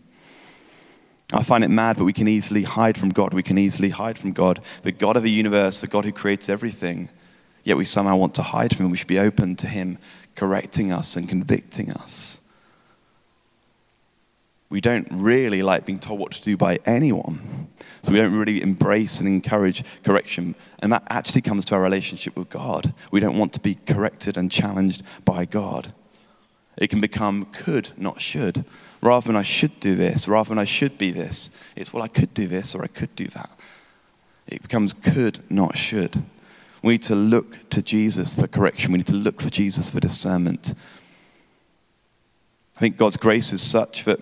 I 1.33 1.43
find 1.43 1.63
it 1.63 1.69
mad, 1.69 1.97
but 1.97 2.05
we 2.05 2.13
can 2.13 2.27
easily 2.27 2.63
hide 2.63 2.97
from 2.97 3.09
God. 3.09 3.33
We 3.33 3.43
can 3.43 3.57
easily 3.57 3.89
hide 3.89 4.17
from 4.17 4.31
God, 4.31 4.61
the 4.83 4.91
God 4.91 5.17
of 5.17 5.23
the 5.23 5.31
universe, 5.31 5.79
the 5.79 5.87
God 5.87 6.05
who 6.05 6.11
creates 6.11 6.47
everything. 6.47 7.09
Yet 7.63 7.77
we 7.77 7.83
somehow 7.83 8.15
want 8.15 8.35
to 8.35 8.43
hide 8.43 8.75
from 8.75 8.85
Him. 8.85 8.91
We 8.91 8.97
should 8.97 9.07
be 9.07 9.19
open 9.19 9.55
to 9.57 9.67
Him 9.67 9.97
correcting 10.35 10.91
us 10.91 11.17
and 11.17 11.27
convicting 11.27 11.91
us 11.91 12.39
we 14.69 14.81
don't 14.81 15.07
really 15.11 15.63
like 15.63 15.85
being 15.85 15.99
told 15.99 16.19
what 16.19 16.33
to 16.33 16.41
do 16.41 16.57
by 16.57 16.79
anyone. 16.85 17.69
So 18.01 18.11
we 18.11 18.19
don't 18.19 18.35
really 18.35 18.61
embrace 18.61 19.19
and 19.19 19.27
encourage 19.27 19.83
correction. 20.03 20.55
And 20.79 20.91
that 20.91 21.03
actually 21.09 21.41
comes 21.41 21.65
to 21.65 21.75
our 21.75 21.81
relationship 21.81 22.35
with 22.35 22.49
God. 22.49 22.93
We 23.11 23.19
don't 23.19 23.37
want 23.37 23.53
to 23.53 23.59
be 23.59 23.75
corrected 23.75 24.37
and 24.37 24.51
challenged 24.51 25.03
by 25.23 25.45
God. 25.45 25.93
It 26.77 26.89
can 26.89 27.01
become 27.01 27.45
could, 27.45 27.91
not 27.97 28.21
should. 28.21 28.65
Rather 29.01 29.27
than 29.27 29.35
I 29.35 29.43
should 29.43 29.79
do 29.79 29.95
this, 29.95 30.27
rather 30.27 30.49
than 30.49 30.59
I 30.59 30.65
should 30.65 30.97
be 30.97 31.11
this, 31.11 31.49
it's 31.75 31.93
well, 31.93 32.03
I 32.03 32.07
could 32.07 32.33
do 32.33 32.47
this 32.47 32.75
or 32.75 32.83
I 32.83 32.87
could 32.87 33.15
do 33.15 33.27
that. 33.29 33.49
It 34.47 34.61
becomes 34.61 34.93
could, 34.93 35.39
not 35.49 35.77
should. 35.77 36.23
We 36.83 36.93
need 36.93 37.03
to 37.03 37.15
look 37.15 37.69
to 37.71 37.81
Jesus 37.81 38.35
for 38.35 38.47
correction. 38.47 38.91
We 38.91 38.99
need 38.99 39.07
to 39.07 39.15
look 39.15 39.41
for 39.41 39.49
Jesus 39.49 39.89
for 39.89 39.99
discernment. 39.99 40.73
I 42.75 42.79
think 42.79 42.97
God's 42.97 43.17
grace 43.17 43.51
is 43.51 43.61
such 43.61 44.03
that 44.03 44.19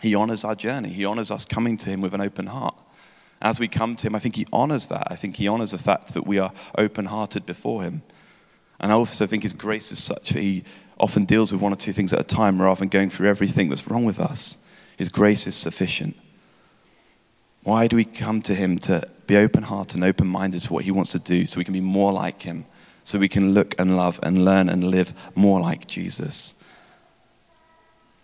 he 0.00 0.14
honors 0.14 0.44
our 0.44 0.54
journey. 0.54 0.90
He 0.90 1.04
honors 1.04 1.30
us 1.30 1.44
coming 1.44 1.76
to 1.78 1.90
Him 1.90 2.00
with 2.00 2.14
an 2.14 2.20
open 2.20 2.46
heart. 2.46 2.74
As 3.40 3.60
we 3.60 3.68
come 3.68 3.96
to 3.96 4.06
Him, 4.06 4.14
I 4.14 4.18
think 4.18 4.36
He 4.36 4.46
honors 4.52 4.86
that. 4.86 5.08
I 5.10 5.16
think 5.16 5.36
He 5.36 5.48
honors 5.48 5.70
the 5.70 5.78
fact 5.78 6.14
that 6.14 6.26
we 6.26 6.38
are 6.38 6.52
open 6.76 7.06
hearted 7.06 7.46
before 7.46 7.82
Him. 7.82 8.02
And 8.78 8.92
I 8.92 8.94
also 8.94 9.26
think 9.26 9.42
His 9.42 9.54
grace 9.54 9.92
is 9.92 10.02
such 10.02 10.30
that 10.30 10.42
He 10.42 10.64
often 10.98 11.24
deals 11.24 11.52
with 11.52 11.60
one 11.60 11.72
or 11.72 11.76
two 11.76 11.92
things 11.92 12.12
at 12.12 12.20
a 12.20 12.24
time 12.24 12.60
rather 12.60 12.78
than 12.78 12.88
going 12.88 13.10
through 13.10 13.28
everything 13.28 13.68
that's 13.68 13.88
wrong 13.88 14.04
with 14.04 14.20
us. 14.20 14.58
His 14.96 15.08
grace 15.08 15.46
is 15.46 15.54
sufficient. 15.54 16.16
Why 17.62 17.86
do 17.86 17.96
we 17.96 18.04
come 18.04 18.42
to 18.42 18.54
Him 18.54 18.78
to 18.80 19.08
be 19.26 19.36
open 19.36 19.64
hearted 19.64 19.96
and 19.96 20.04
open 20.04 20.26
minded 20.26 20.62
to 20.62 20.72
what 20.72 20.84
He 20.84 20.90
wants 20.90 21.12
to 21.12 21.18
do 21.18 21.46
so 21.46 21.58
we 21.58 21.64
can 21.64 21.74
be 21.74 21.80
more 21.80 22.12
like 22.12 22.42
Him, 22.42 22.66
so 23.02 23.18
we 23.18 23.28
can 23.28 23.54
look 23.54 23.74
and 23.78 23.96
love 23.96 24.20
and 24.22 24.44
learn 24.44 24.68
and 24.68 24.84
live 24.84 25.14
more 25.34 25.60
like 25.60 25.86
Jesus? 25.86 26.54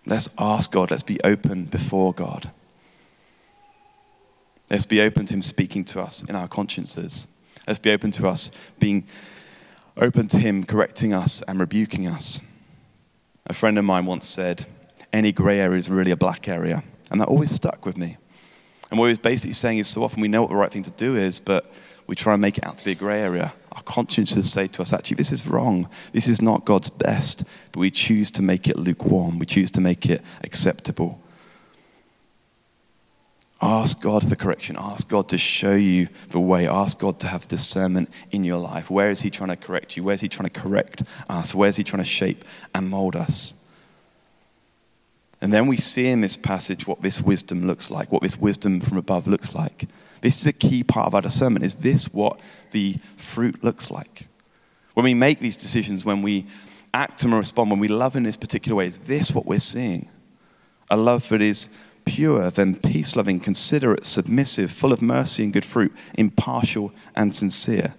Let's 0.06 0.28
ask 0.38 0.72
God. 0.72 0.90
Let's 0.90 1.02
be 1.02 1.20
open 1.22 1.64
before 1.66 2.12
God. 2.12 2.50
Let's 4.70 4.86
be 4.86 5.00
open 5.00 5.26
to 5.26 5.34
Him 5.34 5.42
speaking 5.42 5.84
to 5.86 6.00
us 6.00 6.22
in 6.22 6.34
our 6.34 6.48
consciences. 6.48 7.28
Let's 7.66 7.78
be 7.78 7.90
open 7.90 8.10
to 8.12 8.26
us 8.26 8.50
being 8.78 9.06
open 9.96 10.28
to 10.28 10.38
Him 10.38 10.64
correcting 10.64 11.12
us 11.12 11.42
and 11.42 11.60
rebuking 11.60 12.06
us. 12.06 12.40
A 13.46 13.54
friend 13.54 13.78
of 13.78 13.84
mine 13.84 14.06
once 14.06 14.28
said, 14.28 14.64
Any 15.12 15.32
grey 15.32 15.60
area 15.60 15.78
is 15.78 15.88
really 15.88 16.10
a 16.10 16.16
black 16.16 16.48
area. 16.48 16.82
And 17.10 17.20
that 17.20 17.28
always 17.28 17.50
stuck 17.50 17.84
with 17.84 17.98
me. 17.98 18.16
And 18.90 18.98
what 18.98 19.06
he 19.06 19.10
was 19.10 19.18
basically 19.18 19.54
saying 19.54 19.78
is 19.78 19.88
so 19.88 20.02
often 20.02 20.20
we 20.20 20.28
know 20.28 20.42
what 20.42 20.50
the 20.50 20.56
right 20.56 20.72
thing 20.72 20.82
to 20.82 20.90
do 20.90 21.16
is, 21.16 21.40
but 21.40 21.70
we 22.06 22.14
try 22.14 22.34
and 22.34 22.42
make 22.42 22.58
it 22.58 22.64
out 22.64 22.78
to 22.78 22.84
be 22.84 22.92
a 22.92 22.94
grey 22.94 23.20
area. 23.20 23.52
Our 23.72 23.82
consciences 23.82 24.52
say 24.52 24.66
to 24.68 24.82
us, 24.82 24.92
actually, 24.92 25.16
this 25.16 25.32
is 25.32 25.46
wrong. 25.46 25.88
This 26.12 26.28
is 26.28 26.42
not 26.42 26.66
God's 26.66 26.90
best. 26.90 27.44
But 27.72 27.80
we 27.80 27.90
choose 27.90 28.30
to 28.32 28.42
make 28.42 28.68
it 28.68 28.76
lukewarm. 28.76 29.38
We 29.38 29.46
choose 29.46 29.70
to 29.72 29.80
make 29.80 30.06
it 30.06 30.22
acceptable. 30.44 31.18
Ask 33.62 34.02
God 34.02 34.28
for 34.28 34.34
correction. 34.34 34.76
Ask 34.78 35.08
God 35.08 35.28
to 35.30 35.38
show 35.38 35.74
you 35.74 36.08
the 36.30 36.40
way. 36.40 36.66
Ask 36.66 36.98
God 36.98 37.20
to 37.20 37.28
have 37.28 37.48
discernment 37.48 38.10
in 38.30 38.44
your 38.44 38.58
life. 38.58 38.90
Where 38.90 39.08
is 39.08 39.22
He 39.22 39.30
trying 39.30 39.50
to 39.50 39.56
correct 39.56 39.96
you? 39.96 40.02
Where 40.02 40.14
is 40.14 40.20
He 40.20 40.28
trying 40.28 40.50
to 40.50 40.60
correct 40.60 41.04
us? 41.30 41.54
Where 41.54 41.68
is 41.68 41.76
He 41.76 41.84
trying 41.84 42.02
to 42.02 42.08
shape 42.08 42.44
and 42.74 42.90
mold 42.90 43.16
us? 43.16 43.54
And 45.40 45.52
then 45.52 45.66
we 45.66 45.76
see 45.76 46.08
in 46.08 46.20
this 46.20 46.36
passage 46.36 46.86
what 46.86 47.02
this 47.02 47.22
wisdom 47.22 47.66
looks 47.66 47.90
like, 47.90 48.12
what 48.12 48.22
this 48.22 48.36
wisdom 48.36 48.80
from 48.80 48.98
above 48.98 49.26
looks 49.26 49.54
like. 49.54 49.88
This 50.22 50.40
is 50.40 50.46
a 50.46 50.52
key 50.52 50.82
part 50.82 51.08
of 51.08 51.14
our 51.14 51.20
discernment. 51.20 51.64
Is 51.64 51.74
this 51.74 52.06
what 52.12 52.40
the 52.70 52.96
fruit 53.16 53.62
looks 53.62 53.90
like? 53.90 54.28
When 54.94 55.04
we 55.04 55.14
make 55.14 55.40
these 55.40 55.56
decisions, 55.56 56.04
when 56.04 56.22
we 56.22 56.46
act 56.94 57.24
and 57.24 57.34
respond, 57.34 57.70
when 57.70 57.80
we 57.80 57.88
love 57.88 58.16
in 58.16 58.22
this 58.22 58.36
particular 58.36 58.76
way, 58.76 58.86
is 58.86 58.98
this 58.98 59.32
what 59.32 59.46
we're 59.46 59.58
seeing? 59.58 60.08
A 60.90 60.96
love 60.96 61.28
that 61.30 61.42
is 61.42 61.68
pure, 62.04 62.50
then 62.50 62.76
peace 62.76 63.16
loving, 63.16 63.40
considerate, 63.40 64.06
submissive, 64.06 64.70
full 64.70 64.92
of 64.92 65.02
mercy 65.02 65.42
and 65.42 65.52
good 65.52 65.64
fruit, 65.64 65.92
impartial 66.14 66.92
and 67.16 67.36
sincere. 67.36 67.94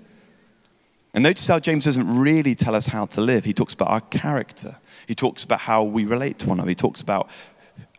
And 1.13 1.23
notice 1.23 1.47
how 1.47 1.59
James 1.59 1.86
doesn't 1.86 2.17
really 2.17 2.55
tell 2.55 2.75
us 2.75 2.88
how 2.88 3.05
to 3.07 3.21
live. 3.21 3.45
He 3.45 3.53
talks 3.53 3.73
about 3.73 3.89
our 3.89 4.01
character, 4.01 4.77
he 5.07 5.15
talks 5.15 5.43
about 5.43 5.62
how 5.62 5.83
we 5.83 6.05
relate 6.05 6.39
to 6.39 6.47
one 6.47 6.57
another, 6.57 6.69
he 6.69 6.75
talks 6.75 7.01
about 7.01 7.29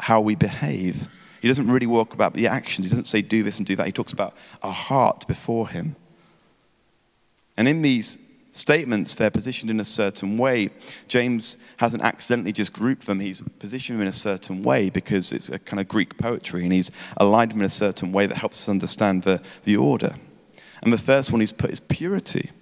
how 0.00 0.20
we 0.20 0.34
behave. 0.34 1.08
He 1.44 1.48
doesn't 1.48 1.66
really 1.66 1.86
walk 1.86 2.14
about 2.14 2.32
the 2.32 2.46
actions. 2.46 2.86
He 2.86 2.90
doesn't 2.90 3.06
say 3.06 3.20
do 3.20 3.42
this 3.42 3.58
and 3.58 3.66
do 3.66 3.76
that. 3.76 3.84
He 3.84 3.92
talks 3.92 4.14
about 4.14 4.34
our 4.62 4.72
heart 4.72 5.26
before 5.26 5.68
him. 5.68 5.94
And 7.58 7.68
in 7.68 7.82
these 7.82 8.16
statements, 8.52 9.14
they're 9.14 9.30
positioned 9.30 9.70
in 9.70 9.78
a 9.78 9.84
certain 9.84 10.38
way. 10.38 10.70
James 11.06 11.58
hasn't 11.76 12.02
accidentally 12.02 12.52
just 12.52 12.72
grouped 12.72 13.04
them. 13.04 13.20
He's 13.20 13.42
positioned 13.58 13.98
them 13.98 14.04
in 14.04 14.08
a 14.08 14.12
certain 14.12 14.62
way 14.62 14.88
because 14.88 15.32
it's 15.32 15.50
a 15.50 15.58
kind 15.58 15.80
of 15.80 15.86
Greek 15.86 16.16
poetry, 16.16 16.62
and 16.62 16.72
he's 16.72 16.90
aligned 17.18 17.50
them 17.50 17.58
in 17.58 17.66
a 17.66 17.68
certain 17.68 18.10
way 18.10 18.24
that 18.24 18.38
helps 18.38 18.62
us 18.62 18.70
understand 18.70 19.24
the, 19.24 19.42
the 19.64 19.76
order. 19.76 20.14
And 20.82 20.94
the 20.94 20.96
first 20.96 21.30
one 21.30 21.42
he's 21.42 21.52
put 21.52 21.70
is 21.70 21.80
purity, 21.80 22.52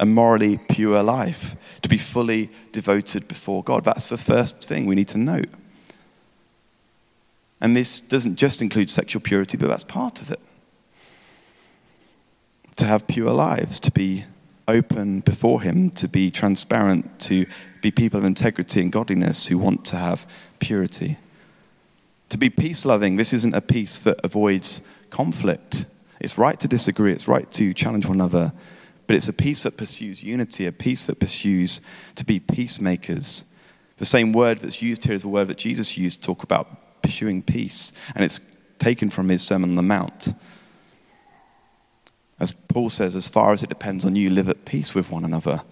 a 0.00 0.06
morally 0.06 0.58
pure 0.70 1.02
life, 1.02 1.54
to 1.82 1.88
be 1.90 1.98
fully 1.98 2.48
devoted 2.72 3.28
before 3.28 3.62
God. 3.62 3.84
That's 3.84 4.06
the 4.06 4.16
first 4.16 4.64
thing 4.64 4.86
we 4.86 4.94
need 4.94 5.08
to 5.08 5.18
note. 5.18 5.50
And 7.60 7.74
this 7.74 8.00
doesn't 8.00 8.36
just 8.36 8.60
include 8.60 8.90
sexual 8.90 9.22
purity, 9.22 9.56
but 9.56 9.68
that's 9.68 9.84
part 9.84 10.20
of 10.20 10.30
it. 10.30 10.40
To 12.76 12.84
have 12.84 13.06
pure 13.06 13.32
lives, 13.32 13.80
to 13.80 13.90
be 13.90 14.24
open 14.68 15.20
before 15.20 15.62
Him, 15.62 15.90
to 15.90 16.08
be 16.08 16.30
transparent, 16.30 17.18
to 17.20 17.46
be 17.80 17.90
people 17.90 18.18
of 18.18 18.24
integrity 18.24 18.80
and 18.80 18.92
godliness 18.92 19.46
who 19.46 19.58
want 19.58 19.84
to 19.86 19.96
have 19.96 20.26
purity. 20.58 21.16
To 22.30 22.38
be 22.38 22.50
peace 22.50 22.84
loving, 22.84 23.16
this 23.16 23.32
isn't 23.32 23.54
a 23.54 23.60
peace 23.60 23.98
that 24.00 24.20
avoids 24.24 24.80
conflict. 25.10 25.86
It's 26.20 26.36
right 26.36 26.58
to 26.60 26.68
disagree, 26.68 27.12
it's 27.12 27.28
right 27.28 27.50
to 27.52 27.72
challenge 27.72 28.06
one 28.06 28.16
another, 28.16 28.52
but 29.06 29.16
it's 29.16 29.28
a 29.28 29.32
peace 29.32 29.62
that 29.62 29.76
pursues 29.76 30.22
unity, 30.22 30.66
a 30.66 30.72
peace 30.72 31.04
that 31.06 31.20
pursues 31.20 31.80
to 32.16 32.24
be 32.24 32.40
peacemakers. 32.40 33.44
The 33.98 34.04
same 34.04 34.32
word 34.32 34.58
that's 34.58 34.82
used 34.82 35.04
here 35.04 35.14
is 35.14 35.22
the 35.22 35.28
word 35.28 35.48
that 35.48 35.58
Jesus 35.58 35.96
used 35.96 36.20
to 36.20 36.26
talk 36.26 36.42
about 36.42 36.85
pursuing 37.06 37.40
peace, 37.40 37.92
and 38.16 38.24
it's 38.24 38.40
taken 38.80 39.08
from 39.08 39.28
his 39.28 39.42
Sermon 39.42 39.70
on 39.70 39.76
the 39.76 39.82
Mount. 39.82 40.34
As 42.40 42.52
Paul 42.52 42.90
says, 42.90 43.14
as 43.14 43.28
far 43.28 43.52
as 43.52 43.62
it 43.62 43.68
depends 43.68 44.04
on 44.04 44.16
you, 44.16 44.28
live 44.28 44.48
at 44.48 44.64
peace 44.64 44.92
with 44.92 45.10
one 45.12 45.24
another. 45.24 45.62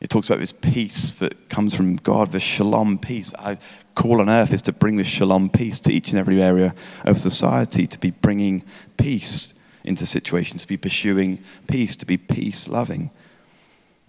It 0.00 0.10
talks 0.10 0.28
about 0.28 0.38
this 0.38 0.52
peace 0.52 1.14
that 1.14 1.48
comes 1.48 1.74
from 1.74 1.96
God, 1.96 2.30
this 2.30 2.42
shalom 2.42 2.98
peace. 2.98 3.32
I 3.38 3.58
call 3.94 4.20
on 4.20 4.28
earth 4.28 4.52
is 4.52 4.62
to 4.62 4.72
bring 4.72 4.96
this 4.96 5.08
shalom 5.08 5.48
peace 5.48 5.80
to 5.80 5.92
each 5.92 6.10
and 6.10 6.20
every 6.20 6.42
area 6.42 6.74
of 7.04 7.18
society, 7.18 7.86
to 7.86 7.98
be 7.98 8.10
bringing 8.10 8.62
peace 8.98 9.54
into 9.82 10.04
situations, 10.04 10.62
to 10.62 10.68
be 10.68 10.76
pursuing 10.76 11.42
peace, 11.66 11.96
to 11.96 12.06
be 12.06 12.18
peace 12.18 12.68
loving, 12.68 13.10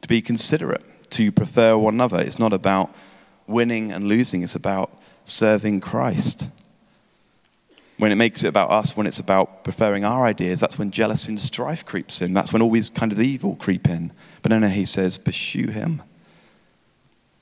to 0.01 0.08
be 0.10 0.21
considerate, 0.21 0.84
to 1.12 1.32
prefer 1.32 1.77
one 1.77 1.93
another. 1.93 2.19
It's 2.19 2.38
not 2.38 2.53
about 2.53 2.93
winning 3.47 3.91
and 3.93 4.05
losing, 4.05 4.43
it's 4.43 4.55
about 4.55 4.91
serving 5.23 5.82
Christ. 5.82 6.49
When 7.97 8.12
it 8.12 8.15
makes 8.15 8.43
it 8.43 8.47
about 8.47 8.71
us, 8.71 8.95
when 8.95 9.08
it's 9.08 9.19
about 9.19 9.63
preferring 9.63 10.05
our 10.05 10.25
ideas, 10.25 10.60
that's 10.62 10.79
when 10.79 10.89
jealousy 10.89 11.34
and 11.34 11.39
strife 11.39 11.86
creeps 11.86 12.21
in. 12.21 12.34
That's 12.34 12.53
when 12.53 12.62
all 12.62 12.71
these 12.71 12.89
kind 12.89 13.12
of 13.12 13.19
evil 13.19 13.55
creep 13.55 13.89
in. 13.89 14.13
But 14.41 14.51
no, 14.51 14.60
no, 14.60 14.69
he 14.69 14.86
says, 14.86 15.17
pursue 15.17 15.67
him. 15.67 16.01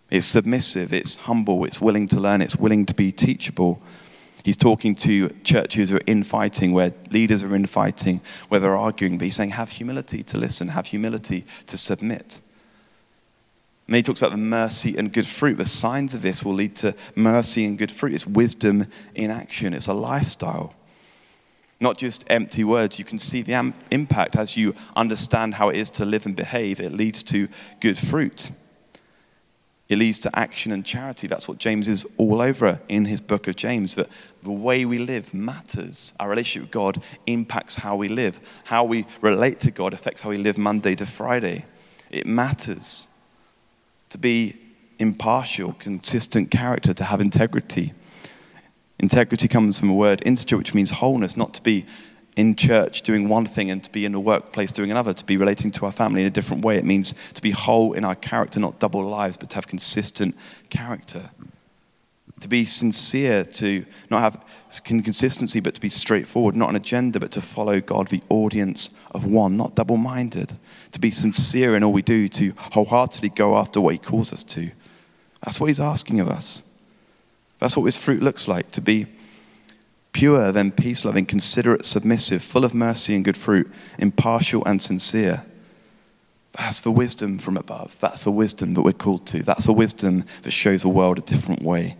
It's 0.09 0.25
submissive, 0.25 0.93
it's 0.93 1.17
humble, 1.17 1.65
it's 1.65 1.81
willing 1.81 2.07
to 2.07 2.19
learn, 2.19 2.41
it's 2.41 2.55
willing 2.55 2.85
to 2.85 2.93
be 2.93 3.11
teachable. 3.11 3.81
He's 4.43 4.55
talking 4.55 4.95
to 4.95 5.29
churches 5.43 5.89
who 5.89 5.97
are 5.97 6.01
infighting, 6.07 6.71
where 6.71 6.93
leaders 7.11 7.43
are 7.43 7.53
infighting, 7.53 8.21
where 8.47 8.61
they're 8.61 8.77
arguing, 8.77 9.17
but 9.17 9.25
he's 9.25 9.35
saying, 9.35 9.49
have 9.49 9.71
humility 9.71 10.23
to 10.23 10.37
listen, 10.37 10.69
have 10.69 10.87
humility 10.87 11.43
to 11.65 11.77
submit. 11.77 12.39
And 13.87 13.95
he 13.95 14.03
talks 14.03 14.19
about 14.19 14.31
the 14.31 14.37
mercy 14.37 14.97
and 14.97 15.13
good 15.13 15.25
fruit. 15.25 15.57
The 15.57 15.65
signs 15.65 16.13
of 16.13 16.21
this 16.21 16.43
will 16.43 16.53
lead 16.53 16.75
to 16.77 16.93
mercy 17.15 17.65
and 17.65 17.77
good 17.77 17.91
fruit. 17.91 18.13
It's 18.13 18.27
wisdom 18.27 18.87
in 19.15 19.31
action, 19.31 19.73
it's 19.73 19.87
a 19.87 19.93
lifestyle. 19.93 20.73
Not 21.79 21.97
just 21.97 22.25
empty 22.27 22.63
words. 22.63 22.97
You 22.97 23.05
can 23.05 23.19
see 23.19 23.43
the 23.43 23.53
am- 23.53 23.75
impact 23.91 24.35
as 24.35 24.57
you 24.57 24.73
understand 24.95 25.53
how 25.53 25.69
it 25.69 25.77
is 25.77 25.91
to 25.91 26.05
live 26.05 26.25
and 26.25 26.35
behave. 26.35 26.79
It 26.79 26.91
leads 26.91 27.21
to 27.23 27.47
good 27.79 27.99
fruit. 27.99 28.51
It 29.87 29.99
leads 29.99 30.19
to 30.19 30.37
action 30.37 30.71
and 30.71 30.83
charity. 30.83 31.27
That's 31.27 31.47
what 31.47 31.59
James 31.59 31.87
is 31.87 32.05
all 32.17 32.41
over 32.41 32.81
in 32.89 33.05
his 33.05 33.21
book 33.21 33.47
of 33.47 33.55
James, 33.55 33.95
that 33.95 34.09
the 34.41 34.51
way 34.51 34.85
we 34.85 34.97
live 34.97 35.33
matters. 35.33 36.13
Our 36.19 36.29
relationship 36.29 36.63
with 36.63 36.71
God 36.71 37.03
impacts 37.27 37.75
how 37.75 37.95
we 37.95 38.09
live. 38.09 38.61
How 38.65 38.83
we 38.83 39.05
relate 39.21 39.59
to 39.61 39.71
God 39.71 39.93
affects 39.93 40.23
how 40.23 40.31
we 40.31 40.37
live 40.37 40.57
Monday 40.57 40.95
to 40.95 41.05
Friday. 41.05 41.63
It 42.09 42.25
matters 42.25 43.07
to 44.09 44.17
be 44.17 44.57
impartial, 44.99 45.73
consistent 45.73 46.51
character, 46.51 46.93
to 46.93 47.03
have 47.03 47.21
integrity. 47.21 47.93
Integrity 48.99 49.47
comes 49.47 49.77
from 49.77 49.89
a 49.89 49.93
word 49.93 50.23
integer, 50.25 50.57
which 50.57 50.73
means 50.73 50.91
wholeness, 50.91 51.37
not 51.37 51.53
to 51.53 51.61
be 51.61 51.85
in 52.35 52.55
church 52.55 53.01
doing 53.01 53.27
one 53.27 53.45
thing 53.45 53.71
and 53.71 53.83
to 53.83 53.91
be 53.91 54.05
in 54.05 54.11
the 54.11 54.19
workplace 54.19 54.71
doing 54.71 54.91
another, 54.91 55.13
to 55.13 55.25
be 55.25 55.37
relating 55.37 55.71
to 55.71 55.85
our 55.85 55.91
family 55.91 56.21
in 56.21 56.27
a 56.27 56.31
different 56.31 56.63
way. 56.63 56.77
It 56.77 56.85
means 56.85 57.15
to 57.33 57.41
be 57.41 57.51
whole 57.51 57.93
in 57.93 58.05
our 58.05 58.15
character, 58.15 58.59
not 58.59 58.79
double 58.79 59.03
lives, 59.03 59.37
but 59.37 59.49
to 59.51 59.55
have 59.55 59.67
consistent 59.67 60.35
character. 60.69 61.31
To 62.41 62.47
be 62.47 62.65
sincere, 62.65 63.43
to 63.43 63.85
not 64.11 64.21
have 64.21 64.45
consistency, 64.83 65.59
but 65.59 65.73
to 65.73 65.81
be 65.81 65.89
straightforward, 65.89 66.55
not 66.55 66.69
an 66.69 66.75
agenda, 66.75 67.19
but 67.19 67.31
to 67.31 67.41
follow 67.41 67.81
God, 67.81 68.09
the 68.09 68.21
audience 68.29 68.91
of 69.11 69.25
one, 69.25 69.57
not 69.57 69.75
double 69.75 69.97
minded. 69.97 70.53
To 70.91 70.99
be 70.99 71.09
sincere 71.09 71.75
in 71.75 71.83
all 71.83 71.93
we 71.93 72.03
do, 72.03 72.27
to 72.29 72.53
wholeheartedly 72.73 73.29
go 73.29 73.57
after 73.57 73.81
what 73.81 73.93
He 73.93 73.97
calls 73.97 74.31
us 74.31 74.43
to. 74.43 74.69
That's 75.43 75.59
what 75.59 75.67
He's 75.67 75.79
asking 75.79 76.19
of 76.19 76.29
us. 76.29 76.61
That's 77.59 77.75
what 77.75 77.85
His 77.85 77.97
fruit 77.97 78.21
looks 78.21 78.47
like 78.47 78.71
to 78.71 78.81
be 78.81 79.07
pure, 80.11 80.51
then 80.51 80.71
peace 80.71 81.05
loving, 81.05 81.25
considerate, 81.25 81.85
submissive, 81.85 82.43
full 82.43 82.65
of 82.65 82.73
mercy 82.73 83.15
and 83.15 83.25
good 83.25 83.37
fruit, 83.37 83.71
impartial 83.97 84.63
and 84.65 84.81
sincere. 84.81 85.43
That's 86.53 86.79
the 86.79 86.91
wisdom 86.91 87.37
from 87.37 87.55
above. 87.55 87.99
That's 87.99 88.23
the 88.23 88.31
wisdom 88.31 88.73
that 88.73 88.81
we're 88.81 88.93
called 88.93 89.27
to. 89.27 89.43
That's 89.43 89.65
the 89.65 89.73
wisdom 89.73 90.25
that 90.41 90.51
shows 90.51 90.81
the 90.81 90.89
world 90.89 91.19
a 91.19 91.21
different 91.21 91.61
way. 91.61 91.97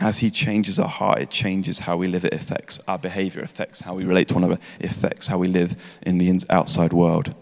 As 0.00 0.18
He 0.18 0.30
changes 0.30 0.78
our 0.78 0.88
heart, 0.88 1.20
it 1.20 1.30
changes 1.30 1.80
how 1.80 1.96
we 1.96 2.08
live. 2.08 2.24
It 2.24 2.34
affects 2.34 2.80
our 2.88 2.98
behavior, 2.98 3.42
affects 3.42 3.80
how 3.80 3.94
we 3.94 4.04
relate 4.04 4.28
to 4.28 4.34
one 4.34 4.44
another, 4.44 4.60
affects 4.80 5.28
how 5.28 5.38
we 5.38 5.48
live 5.48 5.76
in 6.02 6.18
the 6.18 6.40
outside 6.50 6.92
world. 6.92 7.34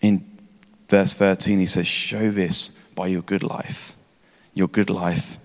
In 0.00 0.38
verse 0.88 1.14
13, 1.14 1.58
he 1.58 1.66
says, 1.66 1.86
Show 1.86 2.30
this 2.30 2.68
by 2.94 3.06
your 3.06 3.22
good 3.22 3.42
life. 3.42 3.96
Your 4.52 4.68
good 4.68 4.90
life 4.90 5.38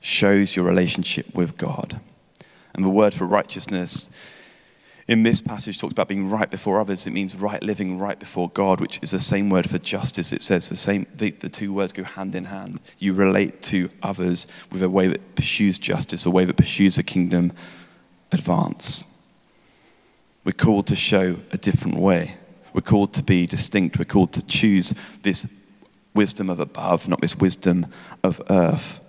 shows 0.00 0.56
your 0.56 0.64
relationship 0.64 1.34
with 1.34 1.56
God. 1.56 2.00
And 2.74 2.84
the 2.84 2.88
word 2.88 3.12
for 3.12 3.26
righteousness 3.26 4.10
in 5.10 5.24
this 5.24 5.40
passage 5.40 5.76
talks 5.76 5.90
about 5.90 6.06
being 6.06 6.30
right 6.30 6.48
before 6.48 6.80
others. 6.80 7.04
It 7.04 7.10
means 7.10 7.34
right 7.34 7.60
living 7.64 7.98
right 7.98 8.16
before 8.16 8.48
God, 8.48 8.80
which 8.80 9.00
is 9.02 9.10
the 9.10 9.18
same 9.18 9.50
word 9.50 9.68
for 9.68 9.76
justice. 9.76 10.32
It 10.32 10.40
says 10.40 10.68
the 10.68 10.76
same, 10.76 11.04
the, 11.12 11.30
the 11.32 11.48
two 11.48 11.72
words 11.72 11.92
go 11.92 12.04
hand 12.04 12.36
in 12.36 12.44
hand. 12.44 12.80
You 13.00 13.12
relate 13.12 13.60
to 13.64 13.90
others 14.04 14.46
with 14.70 14.82
a 14.82 14.88
way 14.88 15.08
that 15.08 15.34
pursues 15.34 15.80
justice, 15.80 16.26
a 16.26 16.30
way 16.30 16.44
that 16.44 16.56
pursues 16.56 16.96
a 16.96 17.02
kingdom 17.02 17.52
advance. 18.30 19.04
We're 20.44 20.52
called 20.52 20.86
to 20.86 20.96
show 20.96 21.38
a 21.50 21.58
different 21.58 21.96
way. 21.98 22.36
We're 22.72 22.80
called 22.80 23.12
to 23.14 23.24
be 23.24 23.46
distinct. 23.46 23.98
We're 23.98 24.04
called 24.04 24.32
to 24.34 24.46
choose 24.46 24.94
this 25.22 25.44
wisdom 26.14 26.48
of 26.48 26.60
above, 26.60 27.08
not 27.08 27.20
this 27.20 27.36
wisdom 27.36 27.88
of 28.22 28.40
earth. 28.48 29.00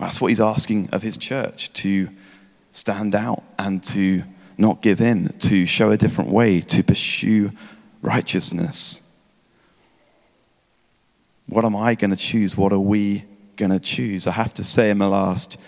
That's 0.00 0.20
what 0.20 0.32
he's 0.32 0.40
asking 0.40 0.90
of 0.90 1.02
his 1.02 1.16
church 1.16 1.72
to 1.74 2.08
stand 2.72 3.14
out 3.14 3.44
and 3.56 3.84
to 3.84 4.24
not 4.58 4.82
give 4.82 5.00
in, 5.00 5.28
to 5.40 5.66
show 5.66 5.90
a 5.90 5.96
different 5.96 6.30
way, 6.30 6.60
to 6.60 6.82
pursue 6.82 7.52
righteousness. 8.02 9.02
What 11.48 11.64
am 11.64 11.76
I 11.76 11.94
going 11.94 12.10
to 12.10 12.16
choose? 12.16 12.56
What 12.56 12.72
are 12.72 12.78
we 12.78 13.24
going 13.56 13.70
to 13.70 13.78
choose? 13.78 14.26
I 14.26 14.32
have 14.32 14.54
to 14.54 14.64
say, 14.64 14.90
in 14.90 14.98
the 14.98 15.08
last 15.08 15.60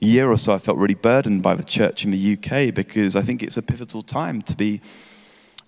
year 0.00 0.30
or 0.30 0.36
so, 0.36 0.52
I 0.52 0.58
felt 0.58 0.78
really 0.78 0.94
burdened 0.94 1.42
by 1.42 1.54
the 1.54 1.64
church 1.64 2.04
in 2.04 2.10
the 2.10 2.34
UK 2.34 2.74
because 2.74 3.16
I 3.16 3.22
think 3.22 3.42
it's 3.42 3.56
a 3.56 3.62
pivotal 3.62 4.02
time 4.02 4.42
to 4.42 4.56
be 4.56 4.80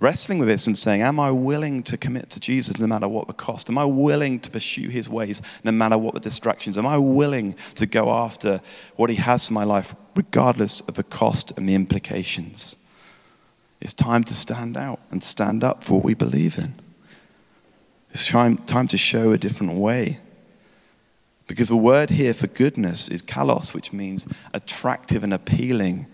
wrestling 0.01 0.39
with 0.39 0.49
this 0.49 0.67
and 0.67 0.77
saying, 0.77 1.03
Am 1.03 1.19
I 1.19 1.31
willing 1.31 1.83
to 1.85 1.97
commit 1.97 2.31
to 2.31 2.41
Jesus 2.41 2.79
no 2.79 2.87
matter 2.87 3.09
what 3.09 3.27
the 3.27 3.33
cost? 3.33 3.69
Am 3.69 3.79
I 3.79 3.85
willing 3.85 4.41
to 4.41 4.51
pursue 4.51 4.89
his 4.89 5.09
ways 5.09 5.43
no 5.65 5.73
matter 5.73 5.99
what 5.99 6.15
the 6.15 6.21
distractions? 6.21 6.79
Am 6.79 6.87
I 6.87 6.99
willing 6.99 7.55
to 7.75 7.87
go 7.87 8.11
after 8.11 8.61
what 8.97 9.11
he 9.11 9.17
has 9.17 9.49
for 9.49 9.55
my 9.55 9.65
life 9.65 9.95
regardless 10.15 10.81
of 10.83 10.95
the 10.95 11.05
cost 11.05 11.57
and 11.57 11.69
the 11.69 11.75
implications? 11.75 12.77
It's 13.81 13.95
time 13.95 14.25
to 14.25 14.35
stand 14.35 14.77
out 14.77 15.01
and 15.11 15.23
stand 15.23 15.63
up 15.63 15.85
for 15.85 15.95
what 15.95 16.05
we 16.05 16.15
believe 16.15 16.59
in. 16.59 16.75
It's 18.11 18.27
time, 18.27 18.57
time 18.59 18.89
to 18.89 18.99
show 18.99 19.33
a 19.33 19.39
different 19.39 19.75
way. 19.75 20.19
Because 21.47 21.69
the 21.69 21.77
word 21.77 22.11
here 22.11 22.35
for 22.35 22.47
goodness 22.47 23.09
is 23.09 23.23
kalos, 23.23 23.73
which 23.75 23.93
means 23.93 24.27
attractive 24.53 25.25
and 25.25 25.33
appealing. 25.33 26.07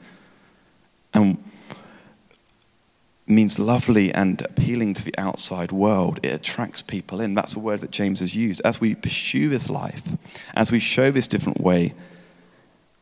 And 1.12 1.42
means 3.26 3.58
lovely 3.58 4.12
and 4.12 4.42
appealing 4.42 4.94
to 4.94 5.04
the 5.04 5.16
outside 5.18 5.72
world. 5.72 6.20
It 6.22 6.34
attracts 6.34 6.82
people 6.82 7.20
in. 7.20 7.34
That's 7.34 7.54
a 7.54 7.58
word 7.58 7.80
that 7.80 7.90
James 7.90 8.20
has 8.20 8.34
used. 8.34 8.60
As 8.64 8.80
we 8.80 8.94
pursue 8.94 9.48
this 9.48 9.70
life, 9.70 10.16
as 10.54 10.70
we 10.70 10.78
show 10.78 11.10
this 11.10 11.28
different 11.28 11.60
way, 11.60 11.94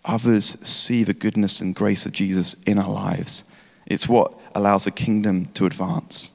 others 0.05 0.59
see 0.67 1.03
the 1.03 1.15
goodness 1.15 1.61
and 1.61 1.75
grace 1.75 2.07
of 2.07 2.13
Jesus 2.13 2.55
in 2.67 2.79
our 2.79 2.91
lives. 2.91 3.45
It's 3.87 4.09
what 4.09 4.33
allows 4.55 4.85
the 4.85 4.91
kingdom 4.91 5.47
to 5.55 5.67
advance. 5.67 6.33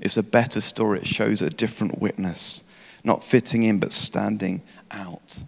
It's 0.00 0.16
a 0.16 0.22
better 0.22 0.60
story. 0.60 1.00
It 1.00 1.06
shows 1.06 1.42
a 1.42 1.50
different 1.50 1.98
witness, 1.98 2.64
not 3.04 3.24
fitting 3.24 3.62
in, 3.62 3.78
but 3.78 3.92
standing 3.92 4.62
out. 4.90 5.42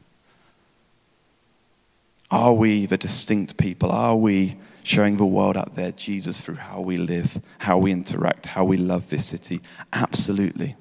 Are 2.30 2.52
we 2.52 2.84
the 2.84 2.98
distinct 2.98 3.56
people? 3.56 3.90
Are 3.90 4.16
we 4.16 4.56
showing 4.82 5.16
the 5.16 5.26
world 5.26 5.56
out 5.56 5.74
there 5.74 5.90
Jesus 5.92 6.40
through 6.40 6.56
how 6.56 6.80
we 6.80 6.96
live, 6.96 7.40
how 7.58 7.78
we 7.78 7.92
interact, 7.92 8.46
how 8.46 8.64
we 8.64 8.76
love 8.76 9.08
this 9.10 9.26
city. 9.26 9.60
Absolutely. 9.92 10.76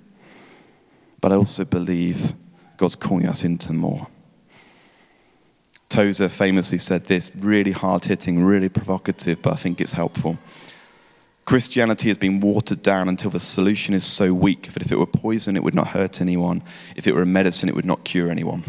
But 1.20 1.32
I 1.32 1.36
also 1.36 1.66
believe 1.66 2.34
God's 2.78 2.96
calling 2.96 3.28
us 3.28 3.44
into 3.44 3.74
more. 3.74 4.08
Tozer 5.90 6.30
famously 6.30 6.78
said 6.78 7.06
this, 7.06 7.32
really 7.36 7.72
hard 7.72 8.06
hitting, 8.06 8.44
really 8.44 8.70
provocative, 8.70 9.42
but 9.42 9.54
I 9.54 9.56
think 9.56 9.80
it's 9.80 9.94
helpful. 9.94 10.38
Christianity 11.46 12.10
has 12.10 12.18
been 12.18 12.42
watered 12.42 12.84
down 12.84 13.08
until 13.08 13.32
the 13.32 13.40
solution 13.40 13.94
is 13.94 14.04
so 14.04 14.34
weak 14.34 14.74
that 14.74 14.84
if 14.84 14.92
it 14.92 15.00
were 15.00 15.06
poison, 15.06 15.56
it 15.56 15.64
would 15.64 15.74
not 15.74 15.88
hurt 15.88 16.20
anyone. 16.20 16.62
If 16.98 17.08
it 17.08 17.16
were 17.16 17.22
a 17.22 17.26
medicine, 17.26 17.70
it 17.70 17.76
would 17.76 17.86
not 17.86 18.04
cure 18.04 18.30
anyone. 18.30 18.64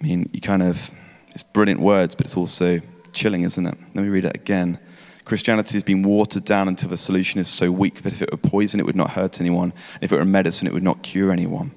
I 0.00 0.06
mean, 0.06 0.28
you 0.32 0.42
kind 0.42 0.62
of, 0.62 0.90
it's 1.30 1.42
brilliant 1.42 1.80
words, 1.80 2.14
but 2.14 2.26
it's 2.26 2.36
also 2.36 2.80
chilling, 3.12 3.42
isn't 3.42 3.66
it? 3.66 3.76
Let 3.94 4.02
me 4.02 4.08
read 4.08 4.24
it 4.24 4.34
again. 4.34 4.78
Christianity 5.24 5.74
has 5.74 5.82
been 5.82 6.02
watered 6.02 6.44
down 6.44 6.68
until 6.68 6.88
the 6.88 6.96
solution 6.96 7.40
is 7.40 7.48
so 7.48 7.70
weak 7.70 8.02
that 8.02 8.12
if 8.12 8.22
it 8.22 8.30
were 8.32 8.38
poison, 8.38 8.80
it 8.80 8.86
would 8.86 8.96
not 8.96 9.10
hurt 9.10 9.40
anyone. 9.40 9.72
If 10.00 10.12
it 10.12 10.16
were 10.16 10.24
medicine, 10.24 10.66
it 10.66 10.72
would 10.72 10.82
not 10.82 11.02
cure 11.02 11.30
anyone. 11.30 11.72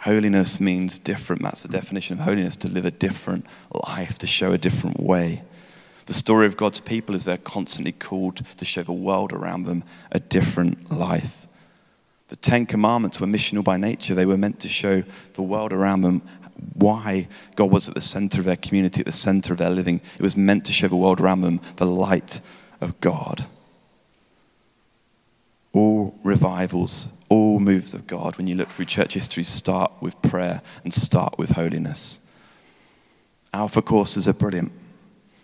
Holiness 0.00 0.60
means 0.60 0.98
different. 0.98 1.42
That's 1.42 1.62
the 1.62 1.68
definition 1.68 2.18
of 2.18 2.24
holiness 2.24 2.56
to 2.56 2.68
live 2.68 2.84
a 2.84 2.90
different 2.90 3.46
life, 3.88 4.18
to 4.18 4.26
show 4.26 4.52
a 4.52 4.58
different 4.58 5.00
way. 5.00 5.42
The 6.06 6.12
story 6.12 6.46
of 6.46 6.56
God's 6.56 6.80
people 6.80 7.14
is 7.14 7.24
they're 7.24 7.36
constantly 7.36 7.92
called 7.92 8.36
to 8.56 8.64
show 8.64 8.82
the 8.82 8.92
world 8.92 9.32
around 9.32 9.62
them 9.62 9.82
a 10.12 10.20
different 10.20 10.92
life. 10.92 11.48
The 12.28 12.36
Ten 12.36 12.66
Commandments 12.66 13.20
were 13.20 13.26
missional 13.26 13.62
by 13.62 13.76
nature. 13.76 14.14
They 14.14 14.26
were 14.26 14.36
meant 14.36 14.60
to 14.60 14.68
show 14.68 15.02
the 15.34 15.42
world 15.42 15.72
around 15.72 16.02
them 16.02 16.22
why 16.74 17.28
God 17.54 17.70
was 17.70 17.88
at 17.88 17.94
the 17.94 18.00
center 18.00 18.40
of 18.40 18.46
their 18.46 18.56
community, 18.56 19.00
at 19.00 19.06
the 19.06 19.12
center 19.12 19.52
of 19.52 19.58
their 19.58 19.70
living. 19.70 20.00
It 20.14 20.22
was 20.22 20.36
meant 20.36 20.64
to 20.66 20.72
show 20.72 20.88
the 20.88 20.96
world 20.96 21.20
around 21.20 21.40
them 21.42 21.60
the 21.76 21.86
light 21.86 22.40
of 22.80 23.00
God. 23.00 23.46
All 25.72 26.18
revivals, 26.22 27.08
all 27.28 27.60
moves 27.60 27.92
of 27.92 28.06
God, 28.06 28.36
when 28.38 28.46
you 28.46 28.54
look 28.54 28.70
through 28.70 28.86
church 28.86 29.14
history, 29.14 29.42
start 29.42 29.92
with 30.00 30.20
prayer 30.22 30.62
and 30.84 30.92
start 30.92 31.38
with 31.38 31.50
holiness. 31.50 32.20
Alpha 33.52 33.82
courses 33.82 34.26
are 34.26 34.32
brilliant. 34.32 34.72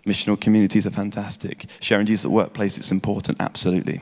Missional 0.06 0.40
communities 0.40 0.86
are 0.86 0.90
fantastic. 0.90 1.66
Sharing 1.80 2.06
Jesus 2.06 2.24
at 2.24 2.30
workplace, 2.30 2.76
it's 2.76 2.90
important, 2.90 3.38
absolutely. 3.40 4.00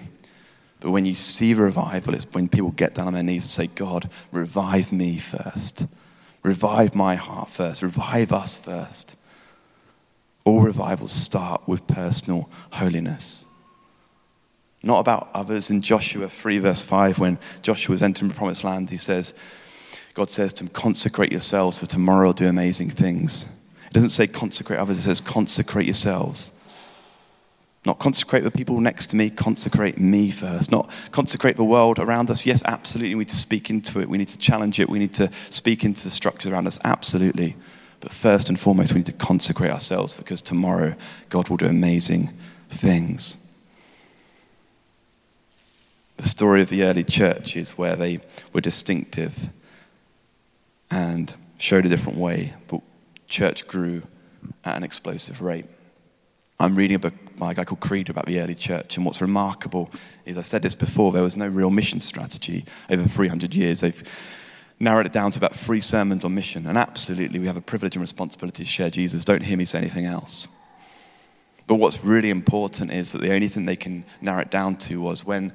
But 0.81 0.93
when 0.93 1.05
you 1.05 1.15
see 1.15 1.53
revival, 1.53 2.15
it's 2.15 2.27
when 2.33 2.49
people 2.49 2.71
get 2.71 2.95
down 2.95 3.09
on 3.09 3.13
their 3.13 3.23
knees 3.23 3.43
and 3.43 3.51
say, 3.51 3.67
God, 3.67 4.09
revive 4.33 4.93
me 4.93 5.19
first. 5.19 5.87
Revive 6.43 6.95
my 6.95 7.17
heart 7.17 7.51
first. 7.51 7.83
Revive 7.83 8.33
us 8.33 8.57
first. 8.57 9.17
All 10.45 10.61
revivals 10.61 11.13
start 11.13 11.69
with 11.69 11.87
personal 11.87 12.49
holiness. 12.73 13.47
Not 14.83 15.01
about 15.01 15.29
others. 15.35 15.71
In 15.71 15.83
Joshua 15.83 16.29
3, 16.29 16.59
verse 16.59 16.83
5, 16.83 17.19
when 17.19 17.39
Joshua 17.63 17.93
was 17.93 18.03
entering 18.03 18.31
the 18.31 18.35
promised 18.35 18.65
land, 18.65 18.89
he 18.89 18.97
says, 18.97 19.35
God 20.15 20.31
says 20.31 20.53
to 20.55 20.65
him, 20.65 20.71
Consecrate 20.71 21.31
yourselves, 21.31 21.79
for 21.79 21.87
tomorrow 21.87 22.33
do 22.33 22.49
amazing 22.49 22.91
things. 22.91 23.45
It 23.87 23.93
doesn't 23.93 24.11
say 24.11 24.27
consecrate 24.27 24.79
others, 24.79 24.99
it 24.99 25.03
says 25.03 25.21
consecrate 25.21 25.87
yourselves. 25.87 26.53
Not 27.87 27.99
consecrate 27.99 28.45
the 28.45 28.51
people 28.51 28.79
next 28.81 29.07
to 29.11 29.17
me, 29.17 29.31
consecrate 29.31 29.99
me 29.99 30.31
first. 30.31 30.71
Not 30.71 30.91
consecrate 31.13 31.57
the 31.57 31.65
world 31.65 31.99
around 31.99 32.31
us. 32.31 32.45
Yes, 32.45 32.63
absolutely, 32.67 33.15
we 33.15 33.21
need 33.21 33.29
to 33.29 33.37
speak 33.37 33.71
into 33.71 34.01
it. 34.01 34.09
We 34.09 34.19
need 34.19 34.29
to 34.29 34.39
challenge 34.39 34.79
it. 34.79 34.89
We 34.89 34.99
need 34.99 35.15
to 35.15 35.33
speak 35.49 35.83
into 35.85 36.05
the 36.05 36.11
structures 36.11 36.53
around 36.53 36.67
us. 36.67 36.79
Absolutely. 36.85 37.57
But 38.01 38.13
first 38.13 38.49
and 38.49 38.61
foremost, 38.61 38.93
we 38.93 38.99
need 38.99 39.07
to 39.07 39.13
consecrate 39.13 39.71
ourselves 39.71 40.15
because 40.15 40.43
tomorrow 40.43 40.95
God 41.31 41.49
will 41.49 41.57
do 41.57 41.67
amazing 41.67 42.31
things. 42.69 43.39
The 46.19 46.29
story 46.29 46.61
of 46.61 46.69
the 46.69 46.83
early 46.83 47.05
church 47.05 47.57
is 47.57 47.79
where 47.79 47.97
they 47.97 48.21
were 48.53 48.61
distinctive 48.61 49.49
and 50.91 51.33
showed 51.57 51.87
a 51.87 51.89
different 51.89 52.19
way, 52.19 52.53
but 52.69 52.83
church 53.27 53.67
grew 53.67 54.03
at 54.65 54.77
an 54.77 54.83
explosive 54.83 55.41
rate. 55.41 55.65
I'm 56.59 56.75
reading 56.75 56.97
a 56.97 56.99
book 56.99 57.15
by 57.41 57.51
a 57.51 57.55
guy 57.55 57.65
called 57.65 57.81
Creed 57.81 58.09
about 58.09 58.27
the 58.27 58.39
early 58.39 58.55
church, 58.55 58.97
and 58.97 59.05
what's 59.05 59.21
remarkable 59.21 59.91
is 60.25 60.39
I 60.39 60.43
said 60.43 60.63
this 60.63 60.77
before, 60.77 61.11
there 61.11 61.23
was 61.23 61.37
no 61.37 61.49
real 61.49 61.71
mission 61.71 61.99
strategy 61.99 62.65
over 62.89 63.03
300 63.03 63.53
years. 63.55 63.81
They've 63.81 64.03
narrowed 64.79 65.07
it 65.07 65.13
down 65.13 65.33
to 65.33 65.39
about 65.39 65.57
three 65.57 65.81
sermons 65.81 66.25
on 66.25 66.35
mission, 66.35 66.67
and 66.67 66.79
absolutely 66.79 67.41
we 67.41 67.47
have 67.47 67.57
a 67.57 67.63
privilege 67.63 67.97
and 67.97 68.01
responsibility 68.01 68.63
to 68.63 68.69
share 68.69 68.91
Jesus. 68.91 69.25
Don't 69.25 69.43
hear 69.43 69.57
me 69.57 69.65
say 69.65 69.79
anything 69.79 70.05
else. 70.05 70.47
But 71.67 71.77
what's 71.77 72.05
really 72.05 72.31
important 72.31 72.93
is 72.93 73.13
that 73.13 73.21
the 73.21 73.33
only 73.33 73.49
thing 73.49 73.65
they 73.65 73.77
can 73.77 74.05
narrow 74.21 74.43
it 74.43 74.51
down 74.51 74.77
to 74.77 75.01
was 75.01 75.25
when 75.25 75.53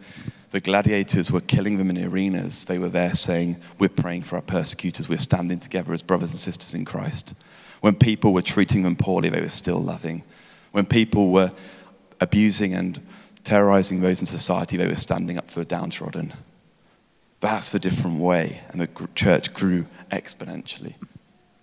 the 0.51 0.61
gladiators 0.61 1.31
were 1.31 1.41
killing 1.41 1.77
them 1.77 1.89
in 1.89 1.97
the 1.97 2.05
arenas, 2.05 2.65
they 2.65 2.79
were 2.79 2.89
there 2.89 3.13
saying, 3.13 3.57
We're 3.79 3.89
praying 3.89 4.23
for 4.23 4.37
our 4.37 4.41
persecutors, 4.41 5.07
we're 5.07 5.17
standing 5.17 5.59
together 5.59 5.93
as 5.93 6.01
brothers 6.01 6.31
and 6.31 6.39
sisters 6.39 6.73
in 6.73 6.85
Christ. 6.85 7.35
When 7.81 7.95
people 7.95 8.33
were 8.33 8.41
treating 8.41 8.83
them 8.83 8.95
poorly, 8.95 9.29
they 9.29 9.41
were 9.41 9.49
still 9.49 9.79
loving 9.79 10.23
when 10.75 10.85
people 10.85 11.29
were 11.31 11.53
abusing 12.19 12.73
and 12.73 13.01
terrorizing 13.43 14.01
those 14.01 14.19
in 14.19 14.25
society, 14.25 14.77
they 14.77 14.87
were 14.87 14.95
standing 14.95 15.37
up 15.37 15.49
for 15.49 15.59
the 15.59 15.65
downtrodden. 15.65 16.33
That's 17.39 17.69
the 17.69 17.79
different 17.79 18.19
way. 18.19 18.61
And 18.69 18.81
the 18.81 18.89
church 19.13 19.53
grew 19.53 19.85
exponentially 20.11 20.95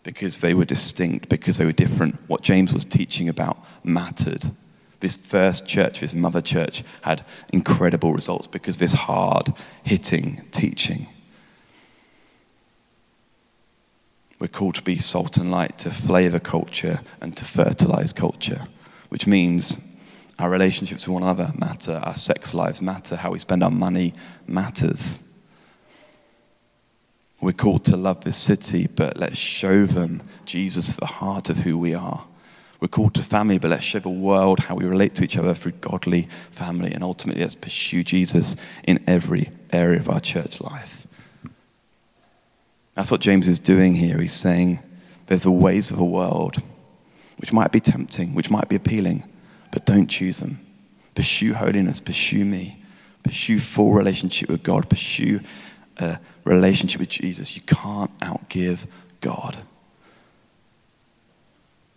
because 0.02 0.38
they 0.38 0.54
were 0.54 0.64
distinct, 0.64 1.28
because 1.28 1.58
they 1.58 1.64
were 1.64 1.72
different. 1.72 2.18
What 2.28 2.42
James 2.42 2.72
was 2.72 2.84
teaching 2.84 3.28
about 3.28 3.58
mattered. 3.84 4.44
This 5.00 5.16
first 5.16 5.66
church, 5.66 6.00
this 6.00 6.14
mother 6.14 6.40
church, 6.40 6.84
had 7.02 7.24
incredible 7.52 8.12
results 8.12 8.46
because 8.46 8.76
this 8.76 8.92
hard 8.92 9.52
hitting 9.82 10.42
teaching. 10.52 11.08
We're 14.38 14.48
called 14.48 14.76
to 14.76 14.82
be 14.82 14.96
salt 14.96 15.36
and 15.36 15.50
light, 15.50 15.78
to 15.78 15.90
flavor 15.90 16.40
culture 16.40 17.00
and 17.20 17.36
to 17.36 17.44
fertilize 17.44 18.12
culture 18.12 18.68
which 19.12 19.26
means 19.26 19.76
our 20.42 20.50
relationships 20.50 21.06
with 21.06 21.14
one 21.14 21.22
another 21.22 21.52
matter, 21.56 22.00
our 22.02 22.16
sex 22.16 22.52
lives 22.52 22.82
matter, 22.82 23.14
how 23.14 23.30
we 23.30 23.38
spend 23.38 23.62
our 23.62 23.70
money 23.70 24.12
matters. 24.48 25.22
We're 27.40 27.52
called 27.52 27.84
to 27.84 27.96
love 27.96 28.24
this 28.24 28.36
city, 28.36 28.88
but 28.88 29.16
let's 29.16 29.36
show 29.36 29.86
them 29.86 30.20
Jesus 30.44 30.94
the 30.94 31.06
heart 31.06 31.48
of 31.48 31.58
who 31.58 31.78
we 31.78 31.94
are. 31.94 32.26
We're 32.80 32.88
called 32.88 33.14
to 33.14 33.22
family, 33.22 33.58
but 33.58 33.70
let's 33.70 33.84
show 33.84 34.00
the 34.00 34.08
world 34.08 34.58
how 34.58 34.74
we 34.74 34.84
relate 34.84 35.14
to 35.14 35.22
each 35.22 35.36
other 35.36 35.54
through 35.54 35.72
godly 35.80 36.28
family. 36.50 36.92
And 36.92 37.04
ultimately, 37.04 37.42
let's 37.42 37.54
pursue 37.54 38.02
Jesus 38.02 38.56
in 38.82 38.98
every 39.06 39.52
area 39.70 40.00
of 40.00 40.08
our 40.08 40.18
church 40.18 40.60
life. 40.60 41.06
That's 42.94 43.12
what 43.12 43.20
James 43.20 43.46
is 43.46 43.60
doing 43.60 43.94
here. 43.94 44.20
He's 44.20 44.32
saying 44.32 44.80
there's 45.26 45.44
the 45.44 45.52
ways 45.52 45.92
of 45.92 45.98
the 45.98 46.04
world 46.04 46.60
which 47.36 47.52
might 47.52 47.70
be 47.70 47.78
tempting, 47.78 48.34
which 48.34 48.50
might 48.50 48.68
be 48.68 48.74
appealing, 48.74 49.24
but 49.72 49.84
don't 49.84 50.06
choose 50.06 50.38
them. 50.38 50.64
Pursue 51.16 51.54
holiness, 51.54 52.00
pursue 52.00 52.44
me, 52.44 52.80
pursue 53.24 53.58
full 53.58 53.92
relationship 53.92 54.48
with 54.48 54.62
God, 54.62 54.88
pursue 54.88 55.40
a 55.96 56.20
relationship 56.44 57.00
with 57.00 57.08
Jesus. 57.08 57.56
You 57.56 57.62
can't 57.62 58.16
outgive 58.20 58.86
God. 59.20 59.58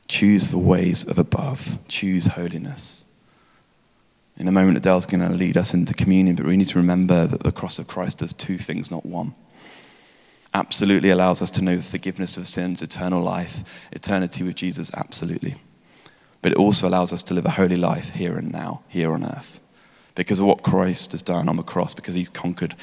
Choose 0.08 0.50
the 0.50 0.58
ways 0.58 1.08
of 1.08 1.20
above, 1.20 1.78
choose 1.88 2.26
holiness. 2.26 3.06
In 4.38 4.48
a 4.48 4.52
moment, 4.52 4.78
Adele's 4.78 5.06
going 5.06 5.22
to 5.22 5.30
lead 5.30 5.56
us 5.56 5.74
into 5.74 5.94
communion, 5.94 6.36
but 6.36 6.48
we 6.48 6.58
need 6.58 6.68
to 6.70 6.80
remember 6.80 7.28
that 7.28 7.44
the 7.44 7.52
cross 7.52 7.78
of 7.78 7.88
Christ 7.88 8.18
does 8.18 8.34
two 8.34 8.58
things, 8.58 8.90
not 8.90 9.06
one 9.06 9.36
absolutely 10.56 11.10
allows 11.10 11.42
us 11.42 11.52
to 11.52 11.62
know 11.62 11.80
forgiveness 11.82 12.38
of 12.38 12.48
sins, 12.48 12.82
eternal 12.82 13.22
life, 13.22 13.90
eternity 13.92 14.42
with 14.42 14.56
Jesus, 14.56 14.90
absolutely. 14.94 15.56
But 16.46 16.52
it 16.52 16.60
also 16.60 16.88
allows 16.88 17.12
us 17.12 17.24
to 17.24 17.34
live 17.34 17.48
a 17.48 17.50
holy 17.50 17.76
life 17.76 18.12
here 18.12 18.38
and 18.38 18.52
now, 18.52 18.84
here 18.88 19.12
on 19.14 19.24
earth. 19.24 19.60
Because 20.14 20.40
of 20.40 20.46
what 20.46 20.62
Christ 20.62 21.14
has 21.14 21.24
done 21.24 21.50
on 21.50 21.56
the 21.56 21.64
cross, 21.64 21.96
because 21.96 22.14
he's 22.14 22.30
conquered 22.30 22.76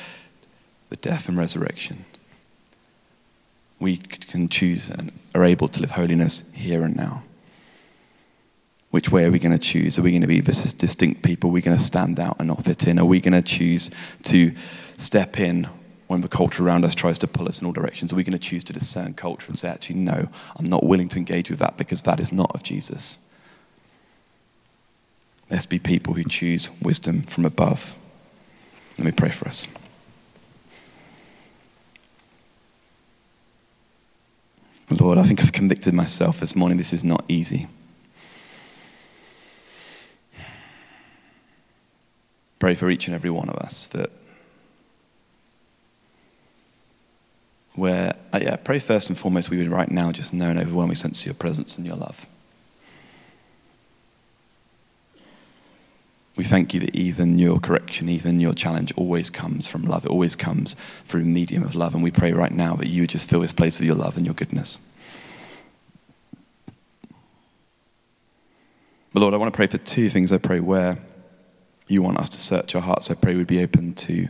the 0.88 0.96
death 0.96 1.28
and 1.28 1.38
resurrection. 1.38 2.04
We 3.78 3.98
can 3.98 4.48
choose 4.48 4.90
and 4.90 5.12
are 5.32 5.44
able 5.44 5.68
to 5.68 5.80
live 5.80 5.92
holiness 5.92 6.42
here 6.52 6.82
and 6.82 6.96
now. 6.96 7.22
Which 8.90 9.12
way 9.12 9.26
are 9.26 9.30
we 9.30 9.38
going 9.38 9.56
to 9.56 9.60
choose? 9.60 9.96
Are 9.96 10.02
we 10.02 10.10
going 10.10 10.22
to 10.22 10.26
be 10.26 10.40
this 10.40 10.72
distinct 10.72 11.22
people? 11.22 11.50
Are 11.50 11.52
we 11.52 11.62
going 11.62 11.76
to 11.76 11.82
stand 11.84 12.18
out 12.18 12.38
and 12.40 12.48
not 12.48 12.64
fit 12.64 12.88
in? 12.88 12.98
Are 12.98 13.04
we 13.04 13.20
going 13.20 13.40
to 13.40 13.42
choose 13.42 13.92
to 14.24 14.52
step 14.96 15.38
in 15.38 15.68
when 16.08 16.22
the 16.22 16.26
culture 16.26 16.66
around 16.66 16.84
us 16.84 16.96
tries 16.96 17.18
to 17.18 17.28
pull 17.28 17.46
us 17.46 17.60
in 17.60 17.68
all 17.68 17.72
directions? 17.72 18.12
Are 18.12 18.16
we 18.16 18.24
going 18.24 18.32
to 18.32 18.40
choose 18.40 18.64
to 18.64 18.72
discern 18.72 19.14
culture 19.14 19.46
and 19.46 19.56
say, 19.56 19.68
actually, 19.68 20.00
no, 20.00 20.28
I'm 20.56 20.66
not 20.66 20.82
willing 20.82 21.08
to 21.10 21.16
engage 21.16 21.48
with 21.48 21.60
that 21.60 21.76
because 21.76 22.02
that 22.02 22.18
is 22.18 22.32
not 22.32 22.50
of 22.56 22.64
Jesus? 22.64 23.20
Let's 25.52 25.66
be 25.66 25.78
people 25.78 26.14
who 26.14 26.24
choose 26.24 26.70
wisdom 26.80 27.24
from 27.24 27.44
above. 27.44 27.94
Let 28.96 29.04
me 29.04 29.12
pray 29.12 29.28
for 29.28 29.46
us. 29.46 29.66
Lord, 34.88 35.18
I 35.18 35.24
think 35.24 35.42
I've 35.42 35.52
convicted 35.52 35.92
myself 35.92 36.40
this 36.40 36.56
morning. 36.56 36.78
This 36.78 36.94
is 36.94 37.04
not 37.04 37.26
easy. 37.28 37.66
Pray 42.58 42.74
for 42.74 42.88
each 42.88 43.06
and 43.06 43.14
every 43.14 43.30
one 43.30 43.50
of 43.50 43.56
us 43.56 43.84
that 43.88 44.10
where, 47.74 48.14
uh, 48.32 48.40
yeah, 48.40 48.56
pray 48.56 48.78
first 48.78 49.10
and 49.10 49.18
foremost 49.18 49.50
we 49.50 49.58
would 49.58 49.68
right 49.68 49.90
now 49.90 50.12
just 50.12 50.32
know 50.32 50.48
an 50.48 50.58
overwhelming 50.58 50.94
sense 50.94 51.20
of 51.20 51.26
your 51.26 51.34
presence 51.34 51.76
and 51.76 51.86
your 51.86 51.96
love. 51.96 52.26
We 56.34 56.44
thank 56.44 56.72
you 56.72 56.80
that 56.80 56.96
even 56.96 57.38
your 57.38 57.60
correction, 57.60 58.08
even 58.08 58.40
your 58.40 58.54
challenge 58.54 58.92
always 58.96 59.28
comes 59.28 59.68
from 59.68 59.82
love. 59.82 60.06
It 60.06 60.10
always 60.10 60.34
comes 60.34 60.74
through 61.04 61.24
the 61.24 61.28
medium 61.28 61.62
of 61.62 61.74
love. 61.74 61.94
And 61.94 62.02
we 62.02 62.10
pray 62.10 62.32
right 62.32 62.52
now 62.52 62.74
that 62.76 62.88
you 62.88 63.02
would 63.02 63.10
just 63.10 63.28
fill 63.28 63.40
this 63.40 63.52
place 63.52 63.78
with 63.78 63.86
your 63.86 63.96
love 63.96 64.16
and 64.16 64.24
your 64.24 64.34
goodness. 64.34 64.78
But 69.12 69.20
Lord, 69.20 69.34
I 69.34 69.36
want 69.36 69.52
to 69.52 69.56
pray 69.56 69.66
for 69.66 69.76
two 69.76 70.08
things. 70.08 70.32
I 70.32 70.38
pray 70.38 70.58
where 70.60 70.96
you 71.86 72.00
want 72.00 72.18
us 72.18 72.30
to 72.30 72.38
search 72.38 72.74
our 72.74 72.80
hearts. 72.80 73.10
I 73.10 73.14
pray 73.14 73.34
we'd 73.34 73.46
be 73.46 73.62
open 73.62 73.92
to 73.94 74.28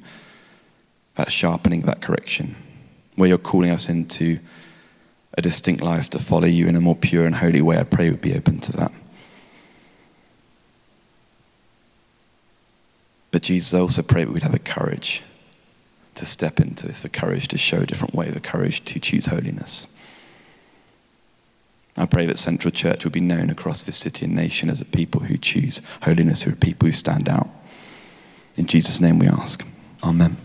that 1.14 1.30
sharpening, 1.30 1.82
that 1.82 2.02
correction. 2.02 2.56
where 3.16 3.28
you're 3.28 3.38
calling 3.38 3.70
us 3.70 3.88
into 3.88 4.38
a 5.36 5.42
distinct 5.42 5.82
life 5.82 6.10
to 6.10 6.18
follow 6.18 6.46
you 6.46 6.66
in 6.66 6.76
a 6.76 6.80
more 6.80 6.96
pure 6.96 7.26
and 7.26 7.36
holy 7.36 7.62
way. 7.62 7.78
I 7.78 7.84
pray 7.84 8.10
we'd 8.10 8.20
be 8.20 8.34
open 8.34 8.60
to 8.60 8.72
that. 8.72 8.92
But 13.32 13.42
Jesus, 13.42 13.74
also 13.74 14.02
pray 14.02 14.24
that 14.24 14.32
we'd 14.32 14.42
have 14.44 14.52
the 14.52 14.58
courage 14.58 15.22
to 16.14 16.26
step 16.26 16.60
into 16.60 16.86
this, 16.86 17.00
the 17.00 17.08
courage 17.08 17.48
to 17.48 17.58
show 17.58 17.78
a 17.78 17.86
different 17.86 18.14
way, 18.14 18.30
the 18.30 18.40
courage 18.40 18.84
to 18.84 19.00
choose 19.00 19.26
holiness. 19.26 19.88
I 21.96 22.06
pray 22.06 22.26
that 22.26 22.38
Central 22.38 22.70
Church 22.70 23.04
would 23.04 23.12
be 23.12 23.20
known 23.20 23.50
across 23.50 23.82
this 23.82 23.96
city 23.96 24.26
and 24.26 24.34
nation 24.34 24.70
as 24.70 24.80
a 24.80 24.84
people 24.84 25.22
who 25.22 25.36
choose 25.36 25.82
holiness, 26.02 26.42
who 26.42 26.52
are 26.52 26.56
people 26.56 26.86
who 26.86 26.92
stand 26.92 27.28
out. 27.28 27.48
In 28.56 28.66
Jesus' 28.66 29.00
name 29.00 29.18
we 29.18 29.26
ask. 29.26 29.66
Amen. 30.04 30.36